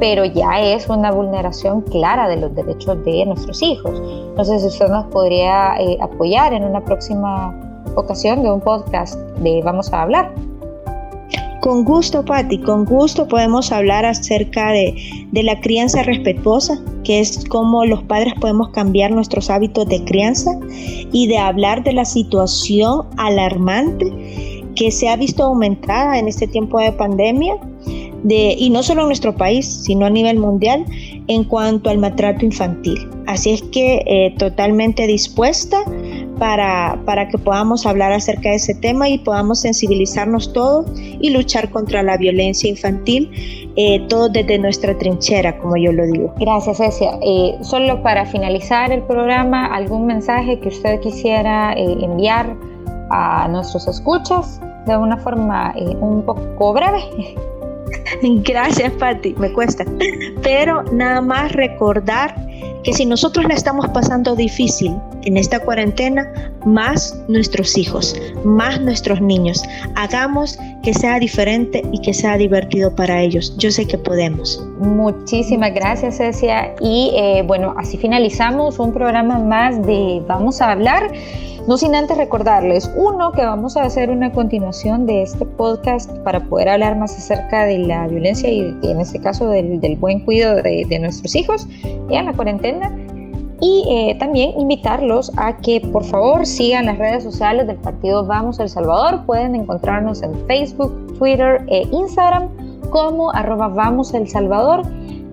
pero 0.00 0.24
ya 0.24 0.60
es 0.60 0.88
una 0.88 1.10
vulneración 1.10 1.82
clara 1.82 2.28
de 2.28 2.36
los 2.36 2.54
derechos 2.54 3.04
de 3.04 3.24
nuestros 3.26 3.62
hijos. 3.62 4.00
No 4.36 4.44
sé 4.44 4.60
si 4.60 4.66
usted 4.66 4.88
nos 4.88 5.06
podría 5.06 5.76
eh, 5.80 5.98
apoyar 6.00 6.52
en 6.52 6.64
una 6.64 6.84
próxima 6.84 7.52
ocasión 7.96 8.42
de 8.42 8.52
un 8.52 8.60
podcast 8.60 9.18
de 9.40 9.60
Vamos 9.64 9.92
a 9.92 10.02
hablar. 10.02 10.32
Con 11.60 11.84
gusto, 11.84 12.24
Patti, 12.24 12.58
con 12.58 12.84
gusto 12.84 13.26
podemos 13.26 13.72
hablar 13.72 14.04
acerca 14.04 14.70
de, 14.72 14.94
de, 15.32 15.42
la 15.42 15.60
crianza 15.60 16.02
respetuosa, 16.02 16.80
que 17.04 17.20
es 17.20 17.44
cómo 17.48 17.84
los 17.84 18.02
padres 18.04 18.34
podemos 18.40 18.68
cambiar 18.70 19.10
nuestros 19.10 19.50
hábitos 19.50 19.88
de 19.88 20.04
crianza 20.04 20.52
y 21.12 21.26
de 21.26 21.38
hablar 21.38 21.82
de 21.82 21.92
la 21.94 22.04
situación 22.04 23.06
alarmante 23.16 24.12
que 24.76 24.92
se 24.92 25.08
ha 25.08 25.16
visto 25.16 25.42
aumentada 25.42 26.18
en 26.18 26.28
este 26.28 26.46
tiempo 26.46 26.78
de 26.78 26.92
pandemia 26.92 27.56
y 28.28 28.70
no 28.70 28.82
solo 28.82 29.02
en 29.02 29.08
nuestro 29.08 29.34
país, 29.34 29.66
sino 29.66 30.06
a 30.06 30.10
nivel 30.10 30.38
mundial, 30.38 30.84
en 31.28 31.44
cuanto 31.44 31.90
al 31.90 31.98
maltrato 31.98 32.44
infantil. 32.44 33.08
Así 33.26 33.50
es 33.50 33.62
que 33.62 34.02
eh, 34.06 34.34
totalmente 34.38 35.06
dispuesta 35.06 35.78
para, 36.38 36.98
para, 37.04 37.28
que 37.28 37.38
podamos 37.38 37.86
hablar 37.86 38.12
acerca 38.12 38.50
de 38.50 38.56
ese 38.56 38.74
tema 38.74 39.08
y 39.08 39.18
podamos 39.18 39.60
sensibilizarnos 39.60 40.52
todos 40.52 40.86
y 40.96 41.30
luchar 41.30 41.70
contra 41.70 42.02
la 42.02 42.16
violencia 42.16 42.70
infantil, 42.70 43.30
eh, 43.76 44.06
todo 44.08 44.28
desde 44.28 44.58
nuestra 44.58 44.96
trinchera, 44.96 45.58
como 45.58 45.76
yo 45.76 45.92
lo 45.92 46.06
digo. 46.06 46.34
Gracias, 46.38 46.78
Cecia. 46.78 47.18
Eh, 47.22 47.56
solo 47.62 48.02
para 48.02 48.26
finalizar 48.26 48.92
el 48.92 49.02
programa, 49.02 49.66
¿algún 49.66 50.06
mensaje 50.06 50.58
que 50.60 50.68
usted 50.68 51.00
quisiera 51.00 51.72
enviar 51.74 52.56
a 53.10 53.48
nuestros 53.48 53.88
escuchas 53.88 54.60
de 54.86 54.96
una 54.96 55.16
forma 55.16 55.74
un 56.00 56.22
poco 56.22 56.72
breve? 56.72 57.36
Gracias, 58.22 58.92
Patti, 58.92 59.34
me 59.38 59.52
cuesta. 59.52 59.84
Pero 60.42 60.82
nada 60.92 61.20
más 61.20 61.52
recordar 61.52 62.34
que 62.82 62.92
si 62.92 63.04
nosotros 63.06 63.46
la 63.46 63.54
estamos 63.54 63.88
pasando 63.88 64.36
difícil 64.36 64.96
en 65.24 65.36
esta 65.36 65.60
cuarentena, 65.60 66.30
más 66.64 67.18
nuestros 67.28 67.76
hijos, 67.76 68.14
más 68.44 68.80
nuestros 68.80 69.20
niños, 69.20 69.62
hagamos 69.96 70.58
que 70.82 70.94
sea 70.94 71.18
diferente 71.18 71.82
y 71.92 72.00
que 72.00 72.14
sea 72.14 72.36
divertido 72.36 72.94
para 72.94 73.20
ellos. 73.20 73.54
Yo 73.58 73.70
sé 73.70 73.86
que 73.86 73.98
podemos. 73.98 74.64
Muchísimas 74.78 75.74
gracias, 75.74 76.18
Cecia. 76.18 76.74
Y 76.80 77.12
eh, 77.16 77.42
bueno, 77.46 77.74
así 77.76 77.96
finalizamos 77.96 78.78
un 78.78 78.92
programa 78.92 79.38
más 79.38 79.84
de 79.86 80.22
Vamos 80.26 80.60
a 80.60 80.72
hablar. 80.72 81.10
No 81.68 81.76
sin 81.76 81.94
antes 81.94 82.16
recordarles, 82.16 82.90
uno, 82.96 83.30
que 83.32 83.44
vamos 83.44 83.76
a 83.76 83.82
hacer 83.82 84.08
una 84.08 84.32
continuación 84.32 85.04
de 85.04 85.20
este 85.20 85.44
podcast 85.44 86.10
para 86.20 86.40
poder 86.40 86.70
hablar 86.70 86.96
más 86.96 87.14
acerca 87.14 87.66
de 87.66 87.76
la 87.80 88.08
violencia 88.08 88.50
y, 88.50 88.74
en 88.82 89.00
este 89.00 89.20
caso 89.20 89.50
del, 89.50 89.96
buen 89.96 90.20
cuidado 90.20 90.62
de, 90.62 90.98
nuestros 90.98 91.36
hijos 91.36 91.68
en 92.08 92.24
la 92.24 92.32
cuarentena. 92.32 92.90
Y 93.60 93.84
eh, 93.88 94.16
también 94.18 94.58
invitarlos 94.58 95.32
a 95.36 95.56
que 95.56 95.80
por 95.80 96.04
favor 96.04 96.46
sigan 96.46 96.86
las 96.86 96.98
redes 96.98 97.24
sociales 97.24 97.66
del 97.66 97.76
partido 97.76 98.24
Vamos 98.24 98.60
El 98.60 98.68
Salvador. 98.68 99.26
Pueden 99.26 99.56
encontrarnos 99.56 100.22
en 100.22 100.32
Facebook, 100.46 101.18
Twitter 101.18 101.64
e 101.66 101.82
Instagram 101.90 102.48
como 102.90 103.32
arroba 103.32 103.72
El 104.14 104.28
Salvador 104.28 104.82